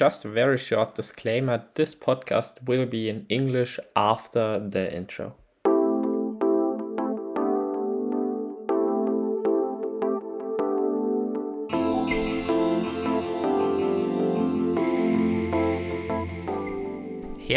[0.00, 5.34] just a very short disclaimer this podcast will be in English after the intro.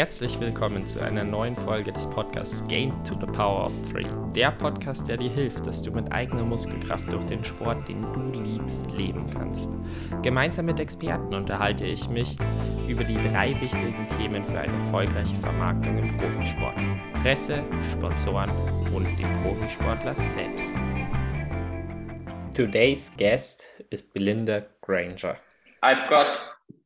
[0.04, 4.04] Herzlich willkommen zu einer neuen Folge des Podcasts Game to the Power of Three.
[4.36, 8.38] Der Podcast, der dir hilft, dass du mit eigener Muskelkraft durch den Sport, den du
[8.38, 9.70] liebst, leben kannst.
[10.20, 12.36] Gemeinsam mit Experten unterhalte ich mich
[12.86, 16.76] über die drei wichtigen Themen für eine erfolgreiche Vermarktung im Profisport.
[17.22, 18.50] Presse, Sponsoren
[18.94, 20.74] und den Profisportler selbst.
[22.54, 25.38] Today's guest is Belinda Granger.
[25.82, 26.38] I've got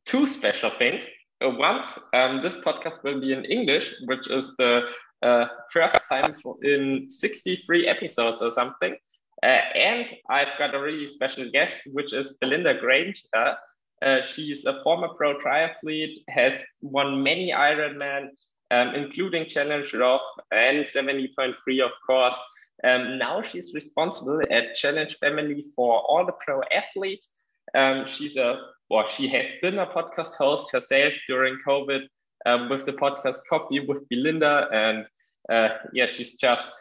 [0.05, 1.09] two special things.
[1.41, 4.81] Once um, this podcast will be in English, which is the
[5.21, 8.95] uh, first time in 63 episodes or something.
[9.41, 13.55] Uh, and I've got a really special guest, which is Belinda Granger.
[14.01, 18.29] Uh, she's a former pro triathlete, has won many Ironman,
[18.71, 22.41] um, including Challenge Roth and 70.3, of course.
[22.83, 27.31] Um, now she's responsible at Challenge Family for all the pro athletes.
[27.75, 32.01] Um, she's a well, she has been a podcast host herself during COVID
[32.45, 34.67] um, with the podcast Coffee with Belinda.
[34.71, 35.05] And
[35.49, 36.73] uh, yeah, she's just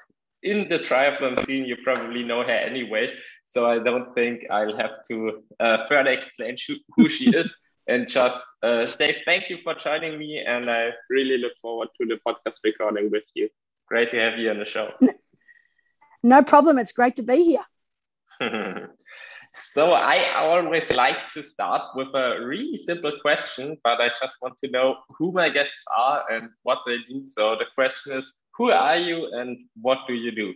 [0.42, 1.64] in the triathlon scene.
[1.64, 3.12] You probably know her anyways.
[3.44, 6.56] So I don't think I'll have to uh, further explain
[6.96, 10.42] who she is and just uh, say thank you for joining me.
[10.46, 13.48] And I really look forward to the podcast recording with you.
[13.86, 14.92] Great to have you on the show.
[16.22, 16.78] No problem.
[16.78, 17.44] It's great to be
[18.40, 18.88] here.
[19.52, 24.56] So I always like to start with a really simple question, but I just want
[24.58, 27.24] to know who my guests are and what they do.
[27.24, 30.54] So the question is, who are you and what do you do?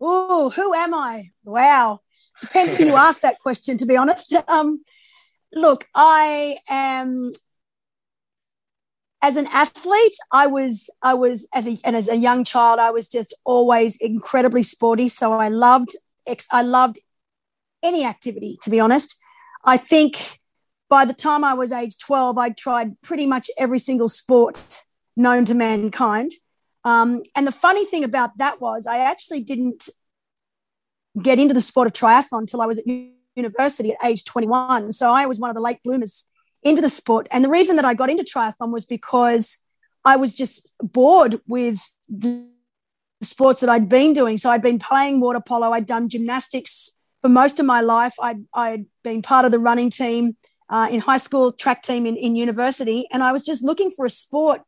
[0.00, 1.30] Oh, who am I?
[1.44, 2.00] Wow.
[2.40, 4.34] Depends who you ask that question, to be honest.
[4.48, 4.82] Um,
[5.52, 7.32] look, I am
[9.22, 12.90] as an athlete, I was I was as a and as a young child, I
[12.90, 15.08] was just always incredibly sporty.
[15.08, 15.90] So I loved
[16.50, 16.98] I loved
[17.82, 19.18] any activity, to be honest.
[19.64, 20.40] I think
[20.88, 24.84] by the time I was age 12, I'd tried pretty much every single sport
[25.16, 26.32] known to mankind.
[26.84, 29.88] Um, and the funny thing about that was, I actually didn't
[31.20, 32.86] get into the sport of triathlon until I was at
[33.36, 34.92] university at age 21.
[34.92, 36.26] So I was one of the late bloomers
[36.62, 37.28] into the sport.
[37.30, 39.58] And the reason that I got into triathlon was because
[40.04, 42.48] I was just bored with the
[43.22, 44.36] sports that I'd been doing.
[44.36, 46.92] So I'd been playing water polo, I'd done gymnastics
[47.22, 50.36] for most of my life, I'd, I'd been part of the running team
[50.68, 54.06] uh, in high school, track team in, in university, and I was just looking for
[54.06, 54.62] a sport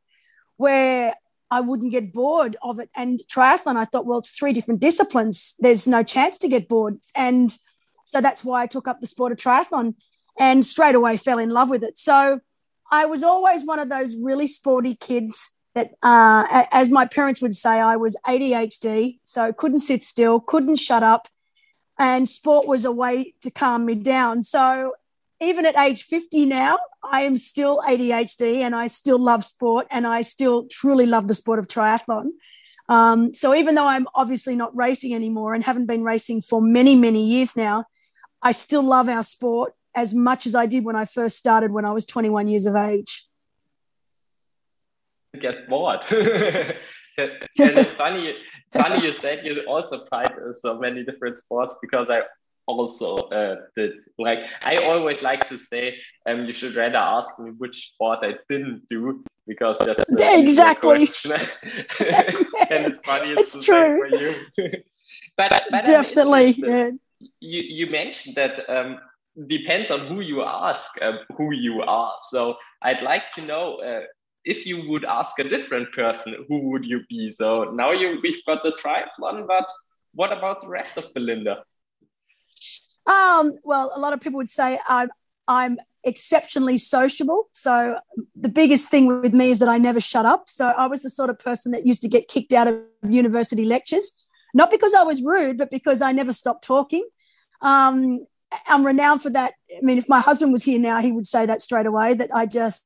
[0.57, 1.15] where
[1.51, 2.91] I wouldn't get bored of it.
[2.97, 5.55] And triathlon, I thought, well, it's three different disciplines.
[5.59, 6.99] There's no chance to get bored.
[7.15, 7.57] And
[8.05, 9.95] so that's why I took up the sport of triathlon
[10.39, 11.99] and straight away fell in love with it.
[11.99, 12.41] So
[12.91, 17.55] I was always one of those really sporty kids that, uh, as my parents would
[17.55, 19.19] say, I was ADHD.
[19.25, 21.29] So couldn't sit still, couldn't shut up
[22.03, 24.43] and sport was a way to calm me down.
[24.43, 24.95] So
[25.41, 30.05] even at age 50 now, I am still ADHD and I still love sport and
[30.05, 32.31] I still truly love the sport of triathlon.
[32.89, 36.97] Um, so even though I'm obviously not racing anymore and haven't been racing for many,
[36.97, 37.85] many years now,
[38.43, 41.85] I still love our sport as much as I did when I first started when
[41.85, 43.29] I was 21 years of age.
[45.41, 46.05] Get bored.
[46.11, 46.75] and
[47.17, 48.35] it's funny
[48.73, 52.23] funny you said you also tried so many different sports because I
[52.67, 53.93] also uh, did.
[54.19, 58.35] Like I always like to say, um, you should rather ask me which sport I
[58.49, 60.95] didn't do because that's the exactly.
[61.01, 63.33] and it's funny.
[63.33, 64.35] It's, it's true for you.
[65.37, 66.53] but, but definitely.
[66.59, 66.91] Yeah.
[67.41, 68.99] You you mentioned that um,
[69.47, 72.15] depends on who you ask uh, who you are.
[72.21, 73.77] So I'd like to know.
[73.77, 74.03] Uh,
[74.45, 77.31] if you would ask a different person, who would you be?
[77.31, 79.71] So now you we've got the triathlon, but
[80.15, 81.65] what about the rest of Belinda?
[83.07, 85.11] Um, well, a lot of people would say I'm
[85.49, 87.49] I'm exceptionally sociable.
[87.53, 87.99] So
[88.35, 90.49] the biggest thing with me is that I never shut up.
[90.49, 93.65] So I was the sort of person that used to get kicked out of university
[93.65, 94.13] lectures,
[94.55, 97.07] not because I was rude, but because I never stopped talking.
[97.61, 98.27] Um,
[98.67, 99.55] I'm renowned for that.
[99.71, 102.31] I mean, if my husband was here now, he would say that straight away that
[102.35, 102.85] I just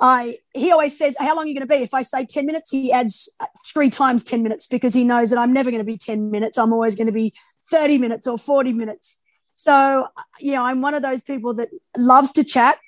[0.00, 2.46] I he always says, "How long are you going to be?" If I say ten
[2.46, 3.28] minutes, he adds
[3.66, 6.58] three times ten minutes because he knows that I'm never going to be ten minutes.
[6.58, 7.34] I'm always going to be
[7.70, 9.18] thirty minutes or forty minutes.
[9.56, 10.08] So
[10.40, 12.78] yeah, I'm one of those people that loves to chat.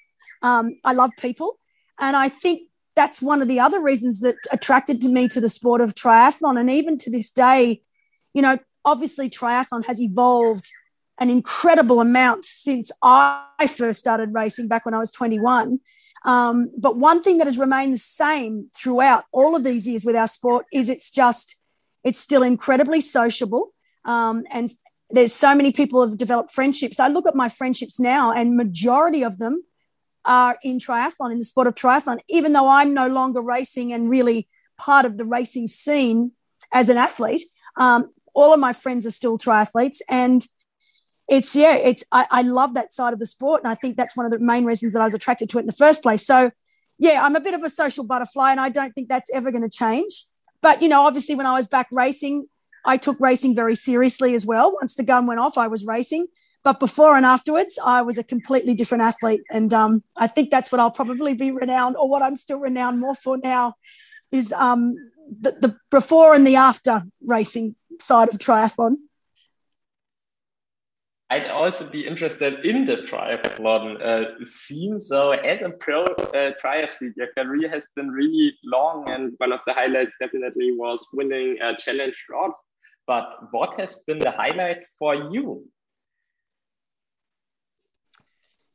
[0.41, 1.59] Um, I love people,
[1.99, 2.63] and I think
[2.95, 6.59] that's one of the other reasons that attracted to me to the sport of triathlon.
[6.59, 7.83] And even to this day,
[8.35, 10.67] you know, obviously triathlon has evolved
[11.19, 15.79] an incredible amount since I first started racing back when I was 21.
[16.25, 20.17] Um, but one thing that has remained the same throughout all of these years with
[20.17, 21.59] our sport is it's just,
[22.05, 23.73] it's still incredibly sociable.
[24.05, 24.71] Um, and
[25.11, 27.01] there's so many people have developed friendships.
[27.01, 29.63] I look at my friendships now, and majority of them
[30.25, 34.11] are in triathlon, in the sport of triathlon, even though I'm no longer racing and
[34.11, 34.49] really
[34.79, 36.33] part of the racing scene
[36.73, 37.43] as an athlete.
[37.77, 39.99] Um, all of my friends are still triathletes.
[40.09, 40.47] And
[41.33, 43.63] it's, yeah, it's, I, I love that side of the sport.
[43.63, 45.63] And I think that's one of the main reasons that I was attracted to it
[45.63, 46.27] in the first place.
[46.27, 46.51] So,
[46.99, 49.63] yeah, I'm a bit of a social butterfly and I don't think that's ever going
[49.63, 50.27] to change.
[50.61, 52.49] But, you know, obviously when I was back racing,
[52.85, 54.75] I took racing very seriously as well.
[54.75, 56.27] Once the gun went off, I was racing.
[56.65, 59.41] But before and afterwards, I was a completely different athlete.
[59.51, 63.01] And um, I think that's what I'll probably be renowned, or what I'm still renowned
[63.01, 63.77] more for now,
[64.31, 64.97] is um,
[65.41, 68.97] the, the before and the after racing side of triathlon.
[71.33, 75.01] I'd also be interested in the triathlon uh, scene.
[75.01, 79.61] So, as a pro uh, triathlete, your career has been really long, and one of
[79.67, 82.53] the highlights definitely was winning a Challenge Roth.
[83.07, 85.65] But what has been the highlight for you?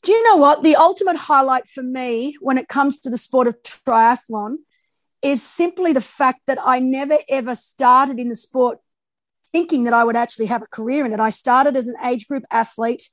[0.01, 0.63] Do you know what?
[0.63, 4.55] The ultimate highlight for me when it comes to the sport of triathlon
[5.21, 8.79] is simply the fact that I never ever started in the sport
[9.51, 11.19] thinking that I would actually have a career in it.
[11.19, 13.09] I started as an age group athlete.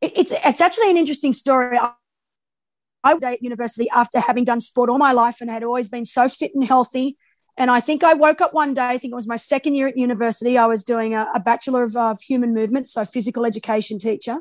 [0.00, 1.78] it's, it's actually an interesting story.
[3.04, 6.04] I was at university after having done sport all my life and had always been
[6.04, 7.16] so fit and healthy.
[7.56, 9.88] And I think I woke up one day, I think it was my second year
[9.88, 10.56] at university.
[10.56, 14.38] I was doing a, a Bachelor of, of Human Movement, so physical education teacher.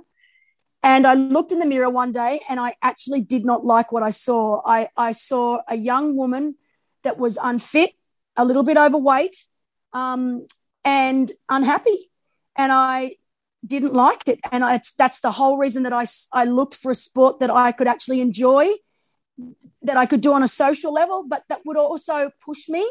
[0.83, 4.01] And I looked in the mirror one day and I actually did not like what
[4.01, 4.61] I saw.
[4.65, 6.55] I, I saw a young woman
[7.03, 7.91] that was unfit,
[8.35, 9.45] a little bit overweight,
[9.93, 10.47] um,
[10.83, 12.11] and unhappy.
[12.55, 13.15] And I
[13.65, 14.39] didn't like it.
[14.51, 17.71] And I, that's the whole reason that I, I looked for a sport that I
[17.71, 18.69] could actually enjoy,
[19.81, 22.89] that I could do on a social level, but that would also push me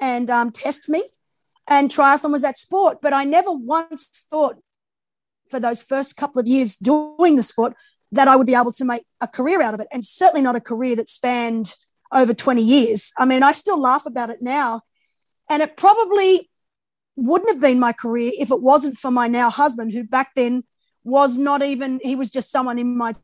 [0.00, 1.02] and um, test me.
[1.68, 2.98] And triathlon was that sport.
[3.02, 4.56] But I never once thought
[5.48, 7.74] for those first couple of years doing the sport
[8.12, 9.88] that I would be able to make a career out of it.
[9.92, 11.74] And certainly not a career that spanned
[12.12, 13.12] over 20 years.
[13.16, 14.82] I mean, I still laugh about it now.
[15.48, 16.50] And it probably
[17.16, 20.64] wouldn't have been my career if it wasn't for my now husband, who back then
[21.04, 23.14] was not even, he was just someone in my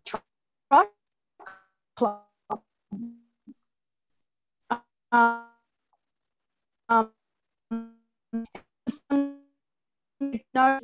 [1.97, 2.23] club.
[5.11, 5.45] Um,
[10.55, 10.81] know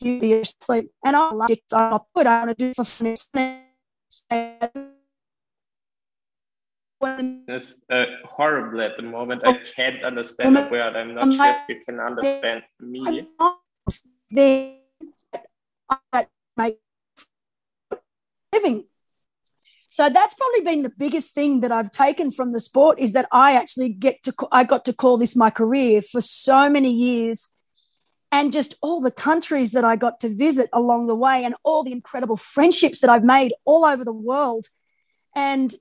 [0.00, 0.90] you sleep.
[1.04, 1.62] And I like it.
[1.72, 2.26] I'm not good.
[2.26, 2.84] I want to do for.
[7.48, 9.42] It's uh, horrible at the moment.
[9.46, 10.96] I can't understand a word.
[10.96, 13.28] I'm not sure if you can understand me.
[14.30, 14.76] Then
[16.56, 16.78] make
[18.52, 18.84] living.
[19.88, 23.28] So that's probably been the biggest thing that I've taken from the sport is that
[23.32, 27.48] I actually get to I got to call this my career for so many years
[28.32, 31.82] and just all the countries that I got to visit along the way and all
[31.82, 34.66] the incredible friendships that I've made all over the world.
[35.34, 35.72] And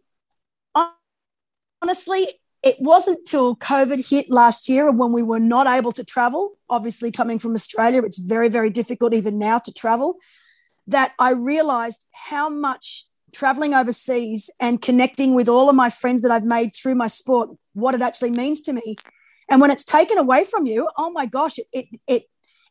[1.81, 6.03] honestly, it wasn't till COVID hit last year and when we were not able to
[6.03, 6.57] travel.
[6.67, 10.15] Obviously, coming from Australia, it's very, very difficult even now to travel.
[10.87, 16.31] That I realized how much traveling overseas and connecting with all of my friends that
[16.31, 18.95] I've made through my sport, what it actually means to me.
[19.47, 22.23] And when it's taken away from you, oh my gosh, it, it, it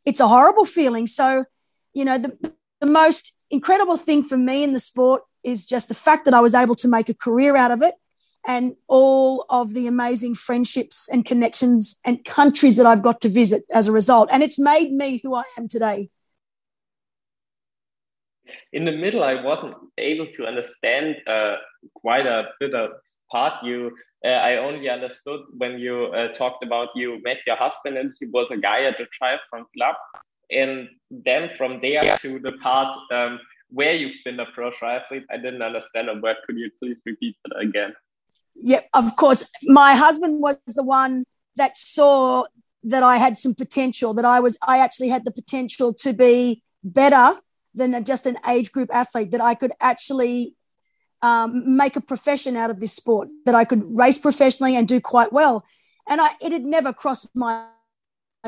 [0.04, 1.06] it's a horrible feeling.
[1.06, 1.44] So,
[1.92, 5.94] you know, the, the most incredible thing for me in the sport is just the
[5.94, 7.94] fact that I was able to make a career out of it
[8.46, 13.64] and all of the amazing friendships and connections and countries that I've got to visit
[13.72, 14.28] as a result.
[14.32, 16.10] And it's made me who I am today.
[18.72, 21.56] In the middle, I wasn't able to understand uh,
[21.94, 22.90] quite a bit of
[23.30, 23.92] part you
[24.24, 28.24] uh, I only understood when you uh, talked about you met your husband and he
[28.26, 29.96] was a guy at the triathlon club.
[30.50, 32.16] And then from there yeah.
[32.16, 36.36] to the part um, where you've been a pro triathlete, I didn't understand a word.
[36.46, 37.92] Could you please repeat that again?
[38.54, 39.44] Yeah, of course.
[39.62, 41.24] My husband was the one
[41.56, 42.44] that saw
[42.84, 46.62] that I had some potential, that I was, I actually had the potential to be
[46.82, 47.38] better
[47.74, 50.54] than just an age group athlete, that I could actually
[51.22, 55.00] um, make a profession out of this sport, that I could race professionally and do
[55.00, 55.64] quite well.
[56.06, 57.66] And I, it had never crossed my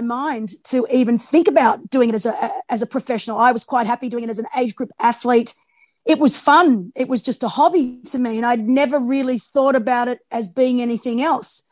[0.03, 3.39] mind to even think about doing it as a as a professional.
[3.39, 5.55] I was quite happy doing it as an age group athlete.
[6.07, 6.93] It was fun.
[6.95, 10.47] It was just a hobby to me, and I'd never really thought about it as
[10.47, 11.65] being anything else.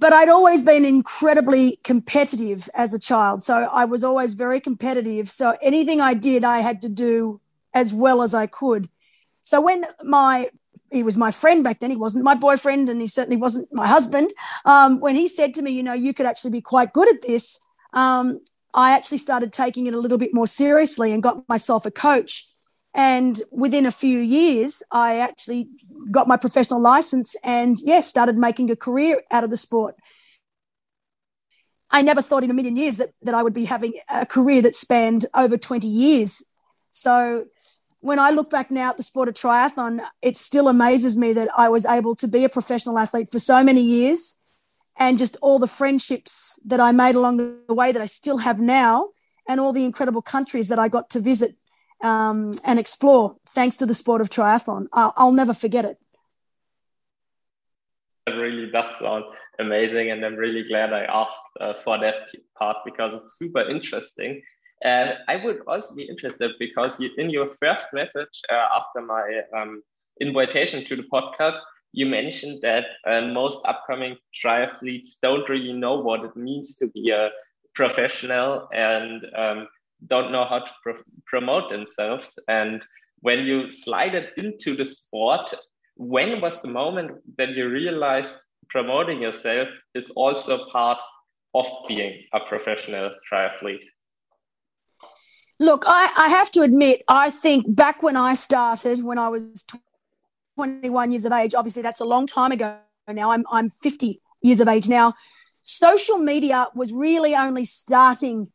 [0.00, 3.42] but I'd always been incredibly competitive as a child.
[3.42, 5.30] So I was always very competitive.
[5.30, 7.40] So anything I did, I had to do
[7.74, 8.88] as well as I could.
[9.44, 10.50] So when my
[10.90, 11.90] he was my friend back then.
[11.90, 14.30] He wasn't my boyfriend, and he certainly wasn't my husband.
[14.66, 17.22] Um, when he said to me, "You know, you could actually be quite good at
[17.22, 17.58] this,"
[17.94, 18.40] um,
[18.74, 22.48] I actually started taking it a little bit more seriously and got myself a coach.
[22.94, 25.68] And within a few years, I actually
[26.10, 29.96] got my professional license and, yeah, started making a career out of the sport.
[31.90, 34.62] I never thought in a million years that, that I would be having a career
[34.62, 36.42] that spanned over 20 years.
[36.90, 37.46] So
[38.00, 41.48] when I look back now at the sport of triathlon, it still amazes me that
[41.56, 44.38] I was able to be a professional athlete for so many years
[44.96, 48.60] and just all the friendships that I made along the way that I still have
[48.60, 49.10] now
[49.48, 51.56] and all the incredible countries that I got to visit
[52.02, 54.86] um, and explore thanks to the sport of triathlon.
[54.92, 55.98] I'll, I'll never forget it.
[58.26, 59.24] It really does sound
[59.58, 62.14] amazing, and I'm really glad I asked uh, for that
[62.58, 64.42] part because it's super interesting.
[64.84, 69.42] And I would also be interested because you, in your first message uh, after my
[69.56, 69.82] um,
[70.20, 71.60] invitation to the podcast,
[71.92, 77.10] you mentioned that uh, most upcoming triathletes don't really know what it means to be
[77.10, 77.30] a
[77.74, 79.68] professional and um,
[80.06, 82.38] don't know how to pro- promote themselves.
[82.48, 82.82] And
[83.20, 85.52] when you slide it into the sport,
[85.96, 90.98] when was the moment that you realized promoting yourself is also part
[91.54, 93.84] of being a professional triathlete?
[95.60, 99.64] Look, I, I have to admit, I think back when I started, when I was
[100.56, 102.78] 21 years of age, obviously that's a long time ago
[103.08, 105.14] now, I'm, I'm 50 years of age now.
[105.62, 108.52] Social media was really only starting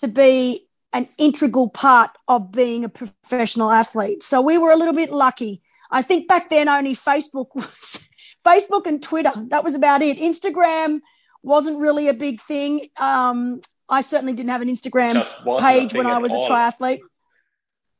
[0.00, 4.22] to be an integral part of being a professional athlete.
[4.22, 5.62] So we were a little bit lucky.
[5.90, 8.08] I think back then only Facebook was
[8.44, 9.32] Facebook and Twitter.
[9.48, 10.18] That was about it.
[10.18, 11.00] Instagram
[11.42, 12.88] wasn't really a big thing.
[12.96, 15.24] Um, I certainly didn't have an Instagram
[15.60, 17.00] page when I was a triathlete.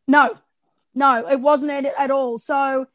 [0.06, 0.36] No,
[0.94, 2.38] no, it wasn't at, at all.
[2.38, 2.86] So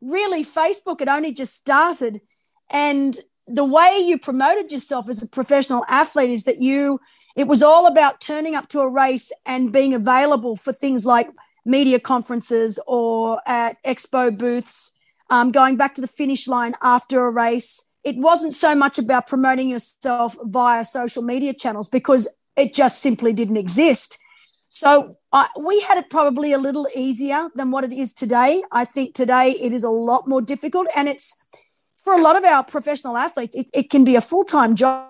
[0.00, 2.20] really, Facebook had only just started,
[2.68, 7.00] and the way you promoted yourself as a professional athlete is that you
[7.36, 11.28] it was all about turning up to a race and being available for things like
[11.64, 14.92] media conferences or at expo booths,
[15.28, 17.84] um, going back to the finish line after a race.
[18.02, 23.32] It wasn't so much about promoting yourself via social media channels because it just simply
[23.32, 24.18] didn't exist.
[24.70, 28.62] So uh, we had it probably a little easier than what it is today.
[28.70, 31.36] I think today it is a lot more difficult, and it's
[31.98, 35.09] for a lot of our professional athletes, it, it can be a full time job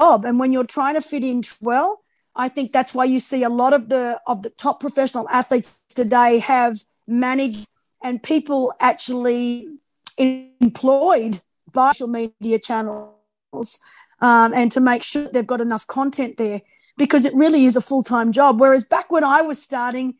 [0.00, 0.24] job.
[0.24, 2.00] And when you're trying to fit in well,
[2.34, 5.78] I think that's why you see a lot of the of the top professional athletes
[5.88, 7.68] today have managed
[8.02, 9.68] and people actually
[10.16, 11.40] employed
[11.72, 13.80] by social media channels
[14.20, 16.62] um, and to make sure they've got enough content there
[16.96, 18.60] because it really is a full time job.
[18.60, 20.14] Whereas back when I was starting,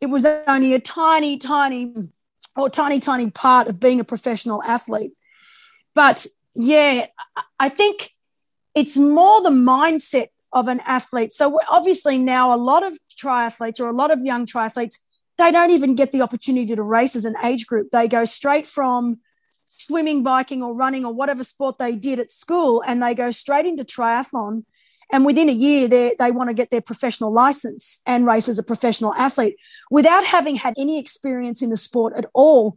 [0.00, 1.92] it was only a tiny, tiny
[2.56, 5.12] or tiny, tiny part of being a professional athlete.
[5.94, 7.06] But yeah,
[7.58, 8.14] I think
[8.74, 11.32] it's more the mindset of an athlete.
[11.32, 14.98] So obviously now a lot of triathletes or a lot of young triathletes,
[15.38, 17.90] they don't even get the opportunity to race as an age group.
[17.92, 19.20] They go straight from
[19.68, 23.66] swimming, biking, or running, or whatever sport they did at school, and they go straight
[23.66, 24.64] into triathlon.
[25.12, 28.58] And within a year, they, they want to get their professional license and race as
[28.58, 29.56] a professional athlete
[29.90, 32.76] without having had any experience in the sport at all.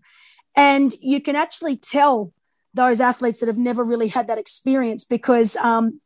[0.56, 2.32] And you can actually tell
[2.74, 6.02] those athletes that have never really had that experience because um,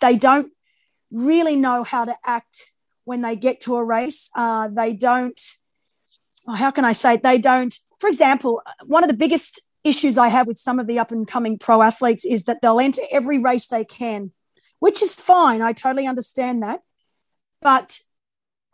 [0.00, 0.52] they don't
[1.10, 2.72] really know how to act
[3.04, 4.30] when they get to a race.
[4.34, 5.40] Uh, they don't,
[6.46, 10.28] oh, how can I say, they don't, for example, one of the biggest issues I
[10.28, 13.38] have with some of the up and coming pro athletes is that they'll enter every
[13.38, 14.30] race they can,
[14.78, 15.60] which is fine.
[15.60, 16.80] I totally understand that.
[17.60, 17.98] But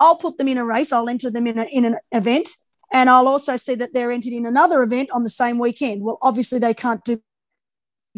[0.01, 2.51] I'll put them in a race, I'll enter them in, a, in an event,
[2.93, 6.03] and I'll also see that they're entered in another event on the same weekend.
[6.03, 7.21] Well, obviously, they can't do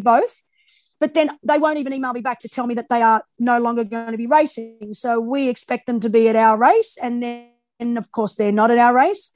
[0.01, 0.43] both.
[0.99, 3.59] But then they won't even email me back to tell me that they are no
[3.59, 4.93] longer going to be racing.
[4.93, 6.99] So we expect them to be at our race.
[7.01, 9.35] And then, of course, they're not at our race.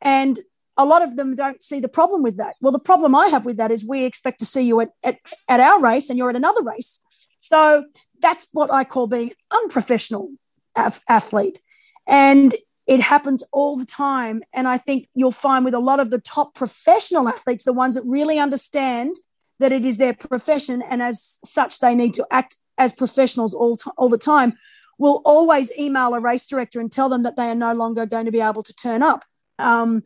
[0.00, 0.38] And
[0.76, 2.54] a lot of them don't see the problem with that.
[2.60, 5.18] Well, the problem I have with that is we expect to see you at, at,
[5.48, 7.00] at our race and you're at another race.
[7.40, 7.86] So
[8.20, 10.30] that's what I call being unprofessional
[10.76, 11.60] athlete.
[12.06, 12.54] And
[12.86, 14.42] it happens all the time.
[14.52, 17.96] And I think you'll find with a lot of the top professional athletes, the ones
[17.96, 19.16] that really understand–
[19.60, 23.76] that it is their profession and as such they need to act as professionals all,
[23.76, 24.54] t- all the time
[24.98, 28.24] will always email a race director and tell them that they are no longer going
[28.24, 29.24] to be able to turn up.
[29.58, 30.02] Um,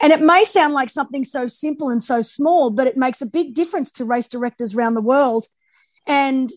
[0.00, 3.26] and it may sound like something so simple and so small but it makes a
[3.26, 5.46] big difference to race directors around the world.
[6.06, 6.50] And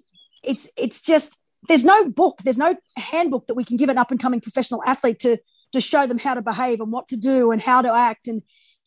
[0.44, 1.38] it's it's just
[1.68, 4.84] there's no book, there's no handbook that we can give an up and coming professional
[4.86, 5.38] athlete to
[5.74, 8.42] to show them how to behave and what to do and how to act and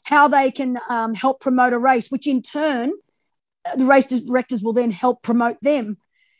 [0.04, 2.90] how they can um, help promote a race, which in turn
[3.76, 5.98] the race directors will then help promote them.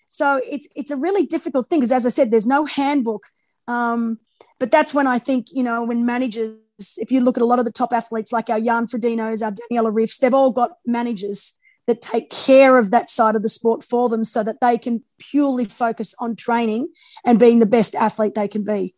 [0.09, 3.27] So it's it's a really difficult thing because, as I said, there's no handbook.
[3.67, 4.19] Um,
[4.59, 6.57] but that's when I think you know when managers,
[6.99, 9.53] if you look at a lot of the top athletes like our Jan Frodenos, our
[9.53, 11.55] Daniela Ryfs, they've all got managers
[11.87, 15.03] that take care of that side of the sport for them so that they can
[15.19, 16.89] purely focus on training
[17.25, 18.95] and being the best athlete they can be.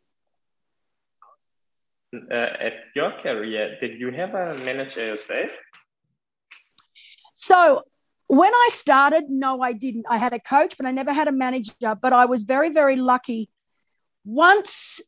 [2.12, 5.50] Uh, at your career, did you have a manager yourself?
[7.34, 7.82] So
[8.36, 10.06] when I started, no, I didn't.
[10.08, 11.94] I had a coach, but I never had a manager.
[12.00, 13.50] But I was very, very lucky.
[14.24, 15.00] Once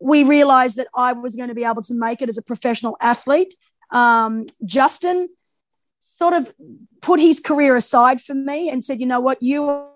[0.00, 2.96] we realized that I was going to be able to make it as a professional
[3.00, 3.54] athlete,
[3.90, 5.28] um, Justin
[6.00, 6.52] sort of
[7.00, 9.86] put his career aside for me and said, you know what, you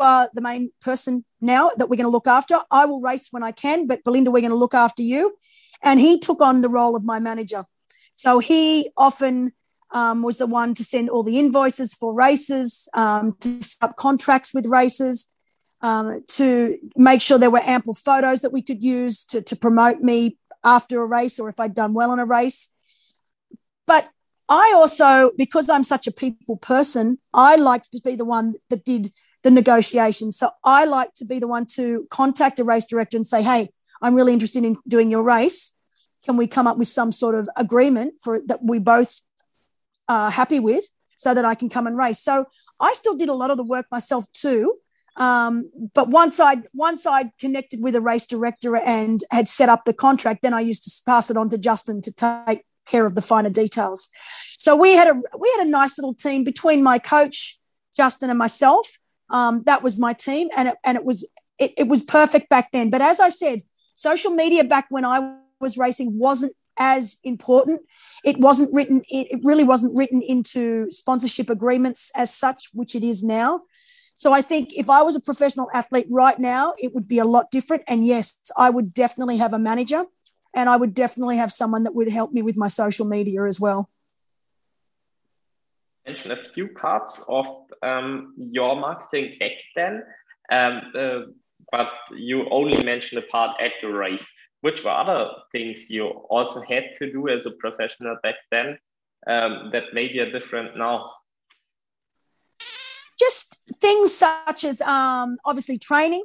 [0.00, 2.58] are the main person now that we're going to look after.
[2.70, 5.36] I will race when I can, but Belinda, we're going to look after you.
[5.82, 7.64] And he took on the role of my manager.
[8.14, 9.52] So he often
[9.92, 13.96] um, was the one to send all the invoices for races, um, to set up
[13.96, 15.30] contracts with races,
[15.82, 20.00] um, to make sure there were ample photos that we could use to, to promote
[20.00, 22.68] me after a race or if I'd done well in a race.
[23.86, 24.08] But
[24.48, 28.84] I also, because I'm such a people person, I like to be the one that
[28.84, 30.36] did the negotiations.
[30.36, 33.70] So I like to be the one to contact a race director and say, hey,
[34.02, 35.74] I'm really interested in doing your race.
[36.24, 39.20] Can we come up with some sort of agreement for that we both
[40.10, 40.84] are happy with
[41.16, 42.18] so that I can come and race?
[42.18, 42.46] So
[42.80, 44.76] I still did a lot of the work myself too.
[45.16, 49.84] Um, but once I once I connected with a race director and had set up
[49.84, 53.14] the contract, then I used to pass it on to Justin to take care of
[53.14, 54.08] the finer details.
[54.58, 57.58] So we had a we had a nice little team between my coach
[57.96, 58.98] Justin and myself.
[59.28, 62.72] Um, that was my team, and it, and it was it, it was perfect back
[62.72, 62.88] then.
[62.90, 63.62] But as I said,
[63.94, 67.82] social media back when I was racing wasn't as important.
[68.24, 69.02] It wasn't written.
[69.08, 73.60] It, really wasn't written into sponsorship agreements as such, which it is now.
[74.16, 77.24] So I think if I was a professional athlete right now, it would be a
[77.24, 77.84] lot different.
[77.86, 80.04] And yes, I would definitely have a manager
[80.54, 83.60] and I would definitely have someone that would help me with my social media as
[83.60, 83.88] well.
[86.06, 87.46] Mention a few parts of
[87.82, 90.02] um, your marketing back then,
[90.50, 91.20] um, uh,
[91.70, 94.30] but you only mentioned a part at the race.
[94.62, 98.78] Which were other things you also had to do as a professional back then
[99.26, 101.10] um, that maybe are different now?
[103.18, 106.24] Just things such as um, obviously training.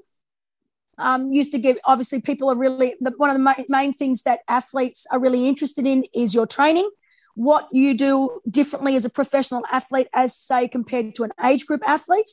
[0.97, 4.21] Um, used to give obviously people are really the, one of the ma- main things
[4.21, 6.89] that athletes are really interested in is your training.
[7.35, 11.85] What you do differently as a professional athlete as say compared to an age group
[11.85, 12.31] athlete.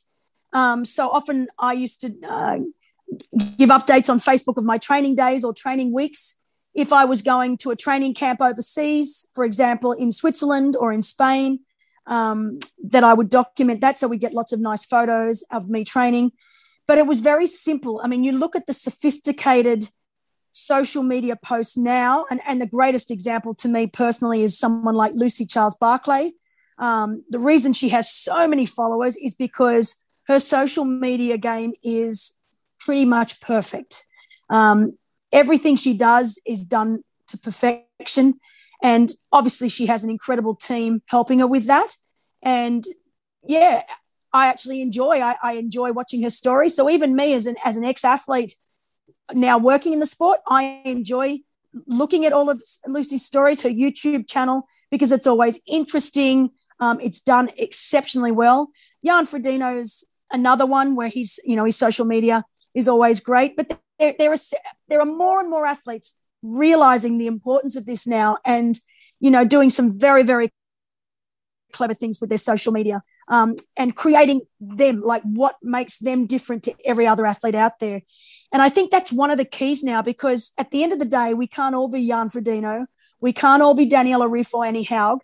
[0.52, 2.58] Um, so often i used to uh,
[3.58, 6.36] give updates on facebook of my training days or training weeks
[6.74, 11.02] if i was going to a training camp overseas for example in switzerland or in
[11.02, 11.60] spain
[12.06, 15.84] um, that i would document that so we get lots of nice photos of me
[15.84, 16.32] training
[16.86, 18.00] but it was very simple.
[18.02, 19.88] I mean, you look at the sophisticated
[20.50, 25.12] social media posts now, and, and the greatest example to me personally is someone like
[25.14, 26.32] Lucy Charles Barclay.
[26.78, 32.38] Um, the reason she has so many followers is because her social media game is
[32.84, 34.04] pretty much perfect.
[34.50, 34.98] Um,
[35.32, 38.40] everything she does is done to perfection.
[38.82, 41.96] And obviously, she has an incredible team helping her with that.
[42.42, 42.84] And
[43.46, 43.82] yeah,
[44.32, 45.20] I actually enjoy.
[45.20, 46.68] I, I enjoy watching her story.
[46.68, 48.54] So even me as an as an ex athlete,
[49.32, 51.38] now working in the sport, I enjoy
[51.86, 56.50] looking at all of Lucy's stories, her YouTube channel, because it's always interesting.
[56.80, 58.70] Um, it's done exceptionally well.
[59.04, 63.56] Jan Frodeno's another one where he's, you know, his social media is always great.
[63.56, 64.36] But there, there are
[64.88, 68.78] there are more and more athletes realizing the importance of this now, and
[69.20, 70.50] you know, doing some very very
[71.72, 76.62] clever things with their social media um, and creating them, like what makes them different
[76.64, 78.02] to every other athlete out there.
[78.52, 81.06] And I think that's one of the keys now because at the end of the
[81.06, 82.86] day, we can't all be Jan Frodeno.
[83.20, 85.20] We can't all be Daniela Ryf or Annie Haug.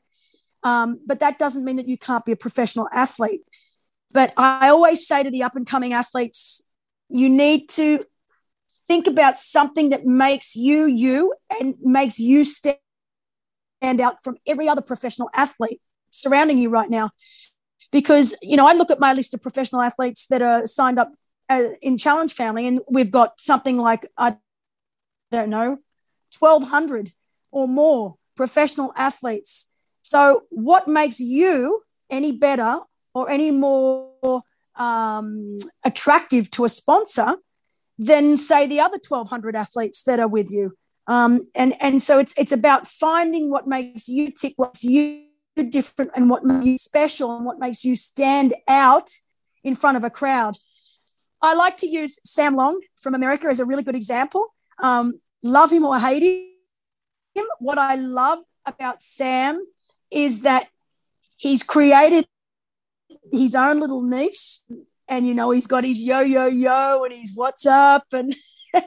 [0.63, 3.43] Um, but that doesn't mean that you can't be a professional athlete.
[4.11, 6.63] But I always say to the up and coming athletes,
[7.09, 8.05] you need to
[8.87, 12.79] think about something that makes you you and makes you stand
[13.83, 17.11] out from every other professional athlete surrounding you right now
[17.93, 21.13] because you know I look at my list of professional athletes that are signed up
[21.49, 24.37] uh, in Challenge Family, and we've got something like I
[25.33, 25.79] don't know,
[26.33, 27.13] twelve hundred
[27.51, 29.71] or more professional athletes.
[30.03, 32.81] So, what makes you any better
[33.15, 34.43] or any more
[34.79, 37.37] um, attractive to a sponsor
[37.99, 40.77] than say the other 1200 athletes that are with you.
[41.09, 45.25] Um, and and so it's it's about finding what makes you tick what's you
[45.71, 49.11] different and what makes you special and what makes you stand out
[49.65, 50.59] in front of a crowd.
[51.41, 54.55] I like to use sam long from america as a really good example.
[54.81, 57.47] Um, love him or hate him.
[57.59, 59.65] What i love about sam
[60.11, 60.69] is that
[61.37, 62.27] he's created
[63.33, 64.61] his own little niche
[65.09, 68.35] and you know he's got his yo yo yo and his what's up and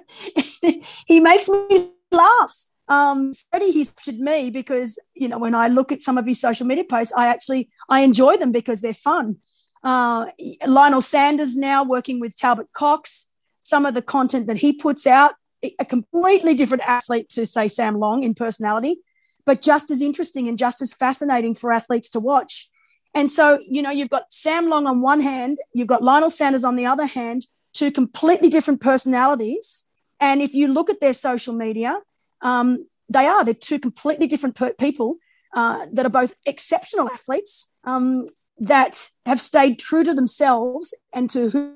[1.07, 2.53] he makes me laugh.
[2.87, 6.67] Um Freddie he's me because you know when I look at some of his social
[6.67, 9.37] media posts I actually I enjoy them because they're fun.
[9.83, 10.27] Uh,
[10.67, 13.29] Lionel Sanders now working with Talbot Cox
[13.63, 15.33] some of the content that he puts out
[15.79, 19.01] a completely different athlete to say Sam Long in personality
[19.45, 22.69] but just as interesting and just as fascinating for athletes to watch
[23.13, 26.63] and so, you know, you've got Sam Long on one hand, you've got Lionel Sanders
[26.63, 29.85] on the other hand, two completely different personalities.
[30.19, 31.99] And if you look at their social media,
[32.41, 35.17] um, they are, they're two completely different per- people
[35.53, 38.25] uh, that are both exceptional athletes um,
[38.59, 41.75] that have stayed true to themselves and to who,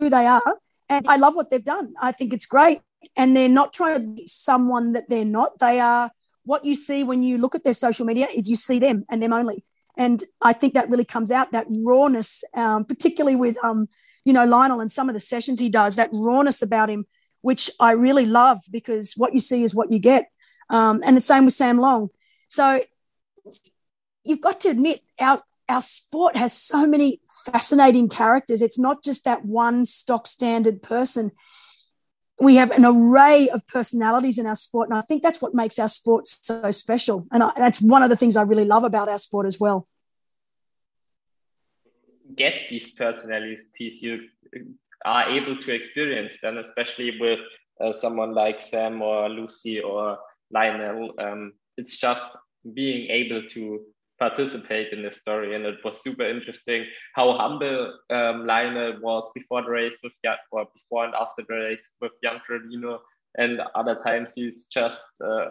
[0.00, 0.58] who they are.
[0.88, 1.94] And I love what they've done.
[2.00, 2.80] I think it's great.
[3.16, 5.58] And they're not trying to be someone that they're not.
[5.58, 6.10] They are
[6.44, 9.22] what you see when you look at their social media is you see them and
[9.22, 9.64] them only.
[9.96, 13.88] And I think that really comes out that rawness, um, particularly with um,
[14.24, 15.96] you know Lionel and some of the sessions he does.
[15.96, 17.06] That rawness about him,
[17.42, 20.26] which I really love because what you see is what you get.
[20.70, 22.08] Um, and the same with Sam Long.
[22.48, 22.82] So
[24.24, 28.60] you've got to admit our our sport has so many fascinating characters.
[28.60, 31.32] It's not just that one stock standard person.
[32.40, 35.78] We have an array of personalities in our sport, and I think that's what makes
[35.78, 37.26] our sport so special.
[37.30, 39.86] And I, that's one of the things I really love about our sport as well
[42.36, 44.20] get these personalities you
[45.04, 47.40] are able to experience them, especially with
[47.80, 50.18] uh, someone like Sam or Lucy or
[50.50, 51.12] Lionel.
[51.18, 52.36] Um, it's just
[52.72, 53.80] being able to
[54.18, 59.62] participate in the story, and it was super interesting how humble um, Lionel was before
[59.62, 62.98] the race with Jan, or before and after the race with Jan Frodeno,
[63.36, 65.46] and other times he's just uh,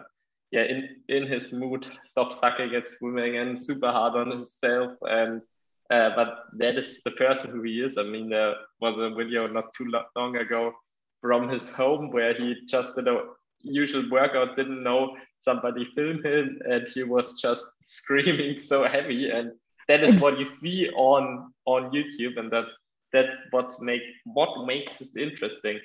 [0.50, 5.42] yeah in in his mood, stop sucking at swimming and super hard on himself and
[5.90, 7.98] uh, but that is the person who he is.
[7.98, 10.72] I mean, there was a video not too long ago
[11.20, 13.22] from his home where he just did a
[13.64, 19.30] usual workout, didn't know somebody filmed him, and he was just screaming so heavy.
[19.30, 19.52] And
[19.88, 22.66] that is what you see on on YouTube, and that
[23.12, 25.80] that what make what makes it interesting.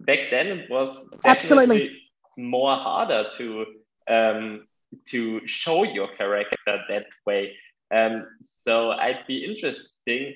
[0.00, 1.96] Back then, it was absolutely
[2.36, 3.66] more harder to
[4.08, 4.66] um,
[5.06, 7.52] to show your character that way
[7.90, 10.34] um, so I'd be interesting.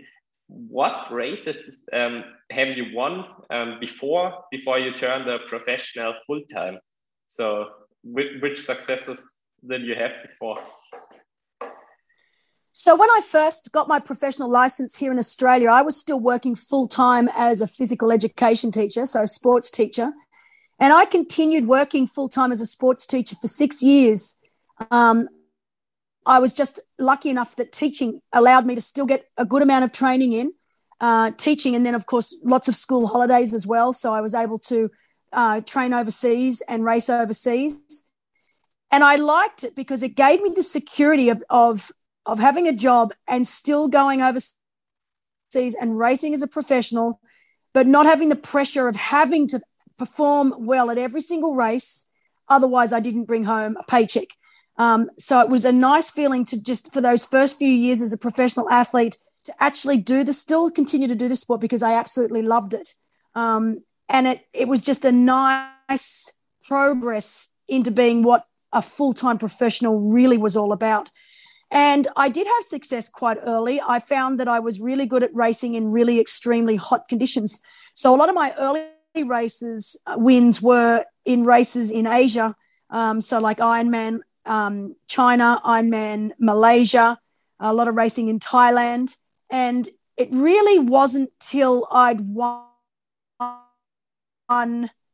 [0.48, 6.78] What races um, have you won um, before before you turned a professional full time?
[7.26, 7.68] So
[8.04, 9.34] which, which successes
[9.66, 10.58] did you have before?
[12.74, 16.54] So when I first got my professional license here in Australia, I was still working
[16.54, 20.12] full time as a physical education teacher, so a sports teacher,
[20.80, 24.38] and I continued working full time as a sports teacher for six years.
[24.90, 25.28] Um,
[26.24, 29.84] I was just lucky enough that teaching allowed me to still get a good amount
[29.84, 30.52] of training in
[31.00, 33.92] uh, teaching, and then of course lots of school holidays as well.
[33.92, 34.90] So I was able to
[35.32, 38.06] uh, train overseas and race overseas,
[38.90, 41.90] and I liked it because it gave me the security of of
[42.24, 44.54] of having a job and still going overseas
[45.80, 47.20] and racing as a professional,
[47.72, 49.60] but not having the pressure of having to
[49.98, 52.06] perform well at every single race.
[52.48, 54.28] Otherwise, I didn't bring home a paycheck.
[54.82, 58.12] Um, so it was a nice feeling to just for those first few years as
[58.12, 61.92] a professional athlete to actually do the still continue to do the sport because I
[61.94, 62.94] absolutely loved it.
[63.36, 66.32] Um, and it it was just a nice
[66.64, 71.10] progress into being what a full time professional really was all about.
[71.70, 73.80] And I did have success quite early.
[73.80, 77.60] I found that I was really good at racing in really extremely hot conditions.
[77.94, 82.56] So a lot of my early races uh, wins were in races in Asia.
[82.90, 87.18] Um, so like Ironman um, China, Ironman Malaysia,
[87.60, 89.16] a lot of racing in Thailand.
[89.50, 92.66] And it really wasn't till I'd won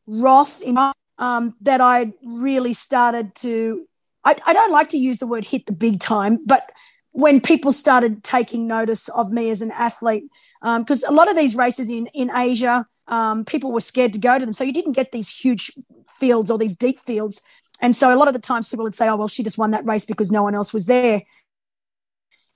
[0.07, 0.79] Roth in,
[1.19, 3.87] um, that I really started to.
[4.25, 6.71] I, I don't like to use the word hit the big time, but
[7.13, 10.25] when people started taking notice of me as an athlete,
[10.61, 14.19] because um, a lot of these races in in Asia, um, people were scared to
[14.19, 15.73] go to them, so you didn't get these huge
[16.19, 17.43] fields or these deep fields.
[17.81, 19.71] And so a lot of the times people would say, oh, well, she just won
[19.71, 21.23] that race because no one else was there.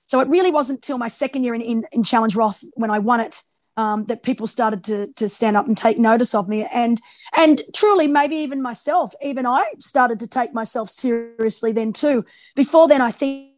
[0.06, 2.98] So it really wasn't till my second year in, in, in Challenge Roth when I
[2.98, 3.42] won it
[3.76, 6.66] um, that people started to, to stand up and take notice of me.
[6.70, 7.00] And,
[7.35, 12.24] and truly, maybe even myself, even I started to take myself seriously then too.
[12.54, 13.52] Before then, I think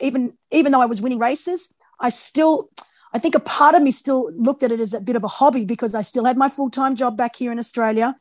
[0.00, 2.70] even, even though I was winning races, I still,
[3.12, 5.28] I think a part of me still looked at it as a bit of a
[5.28, 8.16] hobby because I still had my full time job back here in Australia.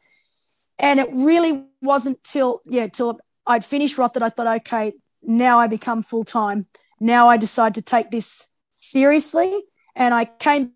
[0.80, 5.58] And it really wasn't till, yeah, till I'd finished Roth that I thought, okay, now
[5.60, 6.68] I become full time.
[7.00, 9.64] Now I decide to take this seriously.
[9.96, 10.74] And I came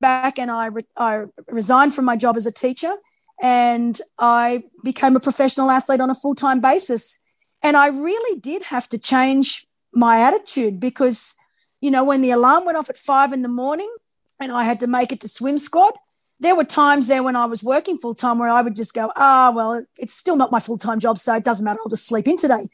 [0.00, 2.94] back and I, re- I resigned from my job as a teacher
[3.40, 7.18] and I became a professional athlete on a full time basis.
[7.62, 11.34] And I really did have to change my attitude because,
[11.80, 13.92] you know, when the alarm went off at five in the morning
[14.38, 15.94] and I had to make it to swim squad,
[16.40, 19.10] there were times there when I was working full time where I would just go,
[19.16, 21.80] ah, well, it's still not my full time job, so it doesn't matter.
[21.82, 22.68] I'll just sleep in today.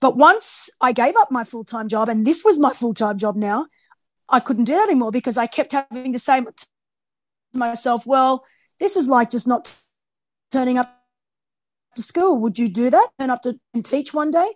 [0.00, 3.18] But once I gave up my full time job, and this was my full time
[3.18, 3.66] job now,
[4.28, 6.66] I couldn't do that anymore because I kept having to say to
[7.52, 8.44] myself, well,
[8.78, 9.74] this is like just not
[10.52, 10.94] turning up
[11.96, 12.36] to school.
[12.38, 13.08] Would you do that?
[13.18, 14.50] Turn up to and teach one day?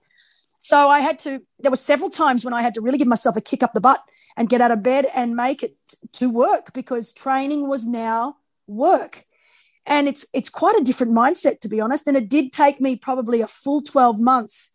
[0.61, 3.37] So I had to, there were several times when I had to really give myself
[3.37, 4.01] a kick up the butt
[4.37, 5.77] and get out of bed and make it
[6.12, 9.25] to work because training was now work.
[9.85, 12.07] And it's it's quite a different mindset to be honest.
[12.07, 14.72] And it did take me probably a full 12 months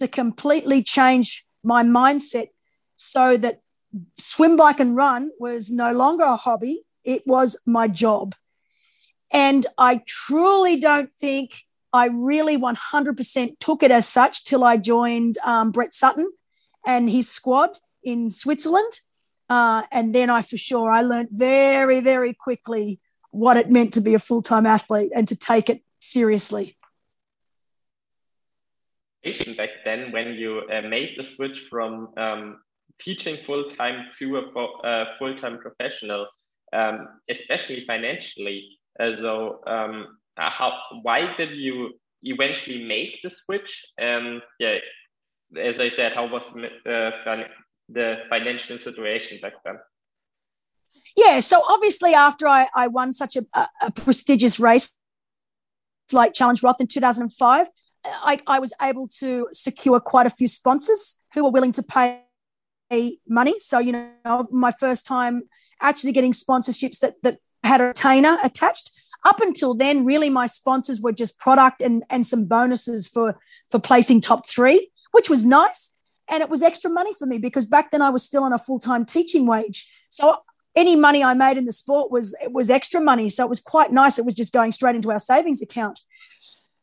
[0.00, 2.48] to completely change my mindset
[2.96, 3.60] so that
[4.18, 8.34] swim, bike, and run was no longer a hobby, it was my job.
[9.30, 15.38] And I truly don't think I really 100% took it as such till I joined
[15.38, 16.30] um, Brett Sutton
[16.86, 17.70] and his squad
[18.02, 18.92] in Switzerland.
[19.48, 23.00] Uh, and then I for sure I learned very, very quickly
[23.30, 26.76] what it meant to be a full time athlete and to take it seriously.
[29.56, 32.60] Back then, when you uh, made the switch from um,
[32.98, 34.42] teaching full time to a
[34.86, 36.26] uh, full time professional,
[36.72, 38.78] um, especially financially.
[38.98, 43.84] Uh, so, um, how why did you eventually make the switch?
[43.98, 44.78] And yeah,
[45.58, 47.10] as I said, how was uh,
[47.88, 49.78] the financial situation back then?
[51.16, 53.44] Yeah, so obviously after I, I won such a,
[53.82, 54.94] a, prestigious race
[56.12, 57.68] like Challenge Roth in 2005,
[58.04, 62.22] I, I was able to secure quite a few sponsors who were willing to pay
[63.28, 63.58] money.
[63.58, 65.42] So, you know, my first time
[65.80, 68.90] actually getting sponsorships that, that had a retainer attached.
[69.24, 73.38] Up until then, really, my sponsors were just product and, and some bonuses for,
[73.70, 75.92] for placing top three, which was nice.
[76.28, 78.58] And it was extra money for me because back then I was still on a
[78.58, 79.90] full time teaching wage.
[80.08, 80.36] So
[80.76, 83.28] any money I made in the sport was it was extra money.
[83.28, 84.18] So it was quite nice.
[84.18, 86.00] It was just going straight into our savings account.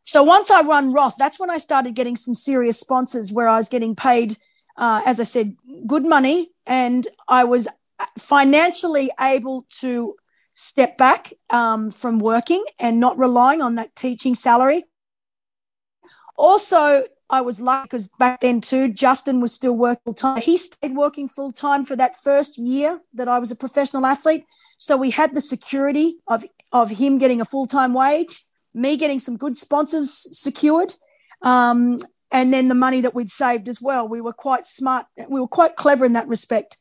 [0.03, 3.57] So once I run Roth, that's when I started getting some serious sponsors where I
[3.57, 4.37] was getting paid,
[4.77, 7.67] uh, as I said, good money, and I was
[8.17, 10.15] financially able to
[10.53, 14.85] step back um, from working and not relying on that teaching salary.
[16.37, 20.41] Also, I was lucky because back then too, Justin was still working full time.
[20.41, 24.45] He stayed working full time for that first year that I was a professional athlete.
[24.77, 29.19] So we had the security of, of him getting a full time wage, me getting
[29.19, 30.93] some good sponsors secured,
[31.41, 31.99] um,
[32.31, 34.07] and then the money that we'd saved as well.
[34.07, 35.07] We were quite smart.
[35.27, 36.77] We were quite clever in that respect.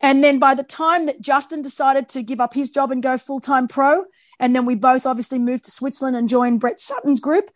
[0.00, 3.18] And then by the time that Justin decided to give up his job and go
[3.18, 4.04] full time pro,
[4.38, 7.50] and then we both obviously moved to Switzerland and joined Brett Sutton's group,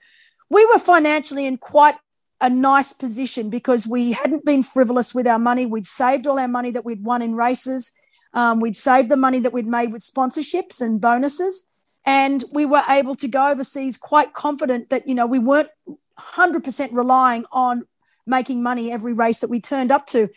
[0.50, 1.94] we were financially in quite
[2.40, 5.66] a nice position because we hadn't been frivolous with our money.
[5.66, 7.92] We'd saved all our money that we'd won in races.
[8.32, 11.64] Um, we'd saved the money that we'd made with sponsorships and bonuses.
[12.04, 15.70] And we were able to go overseas quite confident that, you know, we weren't
[16.18, 17.84] 100% relying on
[18.26, 20.28] making money every race that we turned up to.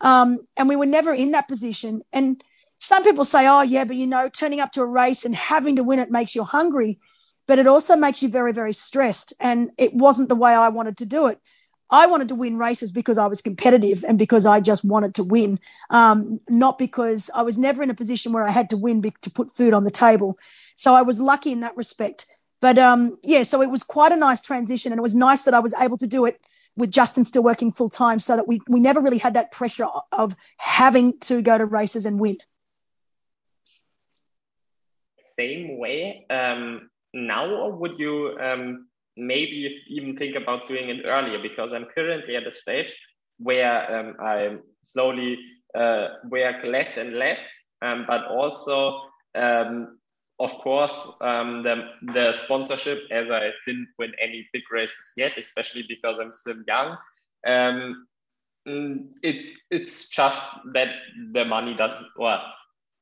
[0.00, 2.02] Um, and we were never in that position.
[2.12, 2.42] And
[2.78, 5.76] some people say, oh, yeah, but you know, turning up to a race and having
[5.76, 6.98] to win it makes you hungry
[7.46, 9.32] but it also makes you very, very stressed.
[9.40, 11.40] And it wasn't the way I wanted to do it.
[11.88, 15.24] I wanted to win races because I was competitive and because I just wanted to
[15.24, 19.02] win, um, not because I was never in a position where I had to win
[19.02, 20.36] to put food on the table.
[20.74, 22.26] So I was lucky in that respect.
[22.60, 25.54] But um, yeah, so it was quite a nice transition, and it was nice that
[25.54, 26.40] I was able to do it
[26.76, 29.86] with Justin still working full time, so that we we never really had that pressure
[30.10, 32.36] of having to go to races and win.
[35.22, 41.38] Same way, um, now, or would you um, maybe even think about doing it earlier?
[41.40, 42.94] Because I'm currently at a stage
[43.38, 45.38] where um, I slowly
[45.74, 47.52] uh, work less and less,
[47.82, 49.00] um, but also,
[49.34, 49.98] um,
[50.38, 55.84] of course, um, the, the sponsorship, as I didn't win any big races yet, especially
[55.88, 56.96] because I'm still young.
[57.46, 58.06] Um,
[58.66, 60.88] Mm, it's it's just that
[61.32, 62.42] the money doesn't well